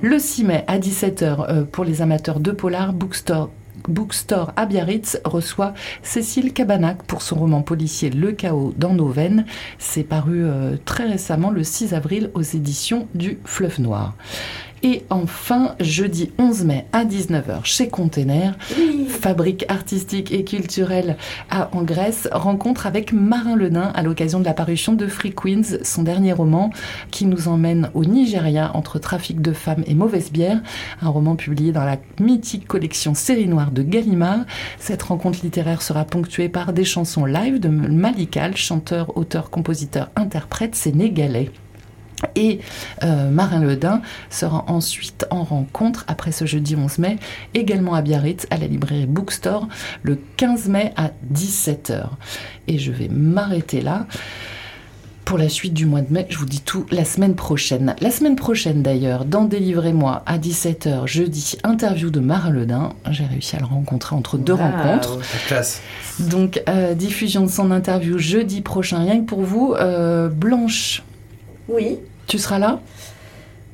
Le 0.00 0.18
6 0.18 0.44
mai 0.44 0.64
à 0.66 0.78
17h 0.78 1.46
euh, 1.48 1.64
pour 1.64 1.84
les 1.84 2.02
amateurs 2.02 2.40
de 2.40 2.50
polar, 2.50 2.92
Bookstore 2.92 4.52
à 4.56 4.66
Biarritz 4.66 5.20
reçoit 5.24 5.74
Cécile 6.02 6.52
Cabanac 6.52 7.02
pour 7.04 7.22
son 7.22 7.36
roman 7.36 7.62
policier 7.62 8.10
Le 8.10 8.32
chaos 8.32 8.74
dans 8.76 8.94
nos 8.94 9.08
veines. 9.08 9.44
C'est 9.78 10.04
paru 10.04 10.44
euh, 10.44 10.76
très 10.84 11.06
récemment 11.06 11.50
le 11.50 11.64
6 11.64 11.94
avril 11.94 12.30
aux 12.34 12.42
éditions 12.42 13.08
du 13.14 13.38
Fleuve 13.44 13.80
Noir. 13.80 14.14
Et 14.84 15.04
enfin, 15.10 15.76
jeudi 15.78 16.32
11 16.38 16.64
mai 16.64 16.86
à 16.92 17.04
19h 17.04 17.64
chez 17.64 17.88
Container, 17.88 18.56
fabrique 19.08 19.64
artistique 19.68 20.32
et 20.32 20.42
culturelle 20.42 21.16
à, 21.50 21.70
en 21.72 21.82
Grèce, 21.82 22.28
rencontre 22.32 22.86
avec 22.86 23.12
Marin 23.12 23.54
Lenain 23.54 23.92
à 23.94 24.02
l'occasion 24.02 24.40
de 24.40 24.44
la 24.44 24.54
parution 24.54 24.94
de 24.94 25.06
Free 25.06 25.32
Queens, 25.32 25.78
son 25.84 26.02
dernier 26.02 26.32
roman 26.32 26.70
qui 27.12 27.26
nous 27.26 27.46
emmène 27.46 27.90
au 27.94 28.04
Nigeria 28.04 28.72
entre 28.74 28.98
trafic 28.98 29.40
de 29.40 29.52
femmes 29.52 29.84
et 29.86 29.94
mauvaise 29.94 30.32
bière, 30.32 30.60
un 31.00 31.08
roman 31.08 31.36
publié 31.36 31.70
dans 31.70 31.84
la 31.84 31.98
mythique 32.18 32.66
collection 32.66 33.14
Série 33.14 33.46
Noire 33.46 33.70
de 33.70 33.82
Gallimard. 33.82 34.40
Cette 34.80 35.04
rencontre 35.04 35.40
littéraire 35.44 35.82
sera 35.82 36.04
ponctuée 36.04 36.48
par 36.48 36.72
des 36.72 36.84
chansons 36.84 37.24
live 37.24 37.60
de 37.60 37.68
Malikal, 37.68 38.56
chanteur, 38.56 39.16
auteur, 39.16 39.50
compositeur, 39.50 40.10
interprète 40.16 40.74
sénégalais. 40.74 41.52
Et 42.34 42.60
euh, 43.02 43.30
Marin 43.30 43.60
Ledin 43.60 44.02
sera 44.30 44.64
ensuite 44.68 45.26
en 45.30 45.44
rencontre 45.44 46.04
après 46.08 46.32
ce 46.32 46.46
jeudi 46.46 46.76
11 46.76 46.98
mai, 46.98 47.18
également 47.54 47.94
à 47.94 48.02
Biarritz, 48.02 48.46
à 48.50 48.56
la 48.56 48.66
librairie 48.66 49.06
Bookstore, 49.06 49.68
le 50.02 50.18
15 50.36 50.68
mai 50.68 50.92
à 50.96 51.10
17h. 51.32 52.04
Et 52.68 52.78
je 52.78 52.92
vais 52.92 53.08
m'arrêter 53.08 53.80
là. 53.80 54.06
Pour 55.24 55.38
la 55.38 55.48
suite 55.48 55.72
du 55.72 55.86
mois 55.86 56.02
de 56.02 56.12
mai, 56.12 56.26
je 56.28 56.36
vous 56.36 56.46
dis 56.46 56.60
tout 56.60 56.84
la 56.90 57.04
semaine 57.04 57.36
prochaine. 57.36 57.94
La 58.00 58.10
semaine 58.10 58.34
prochaine 58.36 58.82
d'ailleurs, 58.82 59.24
dans 59.24 59.44
Délivrez-moi 59.44 60.22
à 60.26 60.36
17h, 60.36 61.06
jeudi, 61.06 61.56
interview 61.62 62.10
de 62.10 62.20
Marin 62.20 62.50
Ledin. 62.50 62.92
J'ai 63.10 63.24
réussi 63.24 63.56
à 63.56 63.60
le 63.60 63.66
rencontrer 63.66 64.16
entre 64.16 64.36
deux 64.36 64.52
rencontres. 64.52 65.20
Classe. 65.46 65.80
Donc, 66.18 66.62
euh, 66.68 66.94
diffusion 66.94 67.42
de 67.42 67.50
son 67.50 67.70
interview 67.70 68.18
jeudi 68.18 68.60
prochain. 68.60 68.98
Rien 68.98 69.20
que 69.20 69.26
pour 69.26 69.42
vous, 69.42 69.74
euh, 69.78 70.28
Blanche, 70.28 71.02
Oui, 71.68 71.98
tu 72.26 72.38
seras 72.38 72.58
là 72.58 72.80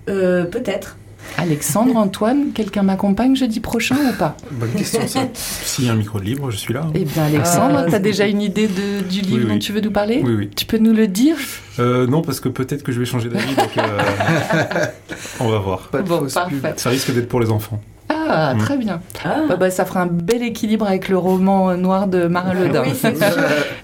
euh, 0.08 0.44
peut-être. 0.44 0.96
Alexandre, 1.37 1.94
Antoine, 1.98 2.52
quelqu'un 2.54 2.82
m'accompagne 2.82 3.37
jeudi 3.37 3.61
prochain 3.61 3.96
ou 3.96 4.16
pas 4.18 4.37
Bonne 4.52 4.70
question 4.72 5.06
ça. 5.06 5.28
S'il 5.34 5.84
y 5.84 5.88
a 5.90 5.92
un 5.92 5.96
micro 5.96 6.18
de 6.18 6.24
libre, 6.24 6.50
je 6.50 6.56
suis 6.56 6.72
là. 6.72 6.87
Eh 6.94 7.04
bien, 7.04 7.24
Alexandre, 7.24 7.84
Ah, 7.87 7.88
tu 7.88 7.94
as 7.94 7.98
déjà 7.98 8.26
une 8.26 8.40
idée 8.40 8.66
de- 8.66 9.06
du 9.06 9.20
livre 9.20 9.37
Oui, 9.37 9.42
oui. 9.44 9.52
dont 9.52 9.58
tu 9.58 9.72
veux 9.72 9.80
nous 9.82 9.90
parler 9.90 10.22
Oui, 10.24 10.34
oui. 10.34 10.50
Tu 10.56 10.64
peux 10.64 10.78
nous 10.78 10.94
le 10.94 11.06
dire 11.06 11.37
Euh, 11.78 12.06
non, 12.06 12.22
parce 12.22 12.40
que 12.40 12.48
peut-être 12.48 12.82
que 12.82 12.92
je 12.92 12.98
vais 13.00 13.04
changer 13.04 13.28
d'avis, 13.28 13.54
donc 13.54 13.76
euh, 13.76 13.98
on 15.40 15.48
va 15.48 15.58
voir. 15.58 15.88
Pas 15.88 16.02
de 16.02 16.08
Bon, 16.08 16.26
parfait. 16.26 16.72
Ça 16.76 16.88
risque 16.90 17.12
d'être 17.12 17.28
pour 17.28 17.40
les 17.40 17.50
enfants. 17.50 17.80
Ah, 18.10 18.54
Mm. 18.54 18.58
très 18.58 18.76
bien. 18.76 19.00
Ah, 19.24 19.40
Bah, 19.48 19.56
bah, 19.56 19.70
ça 19.70 19.84
fera 19.84 20.02
un 20.02 20.06
bel 20.06 20.42
équilibre 20.42 20.86
avec 20.86 21.08
le 21.08 21.18
roman 21.18 21.76
noir 21.76 22.06
de 22.06 22.26
Marin. 22.26 22.52
Oui, 22.82 22.90
c'est 23.00 23.16
sûr. 23.16 23.26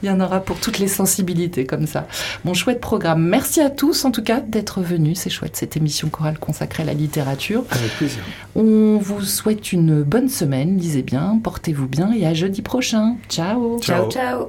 Il 0.03 0.09
y 0.09 0.13
en 0.13 0.21
aura 0.21 0.41
pour 0.41 0.59
toutes 0.59 0.79
les 0.79 0.89
sensibilités 0.89 1.67
comme 1.67 1.87
ça. 1.87 2.07
Mon 2.45 2.55
chouette 2.55 2.81
programme. 2.81 3.23
Merci 3.27 3.61
à 3.61 3.71
tous 3.71 4.05
en 4.05 4.11
tout 4.11 4.23
cas 4.23 4.41
d'être 4.41 4.81
venus. 4.81 5.19
C'est 5.19 5.31
chouette 5.31 5.57
cette 5.57 5.77
émission 5.77 6.09
chorale 6.09 6.39
consacrée 6.39 6.83
à 6.83 6.87
la 6.87 6.95
littérature. 6.95 7.65
Avec 7.71 7.91
plaisir. 7.97 8.23
On 8.55 8.99
vous 8.99 9.21
souhaite 9.23 9.73
une 9.73 10.03
bonne 10.03 10.29
semaine. 10.29 10.79
Lisez 10.79 11.03
bien, 11.03 11.39
portez-vous 11.43 11.87
bien 11.89 12.13
et 12.13 12.27
à 12.27 12.35
jeudi 12.35 12.63
prochain. 12.63 13.17
Ciao. 13.29 13.79
ciao, 13.81 14.11
ciao. 14.11 14.49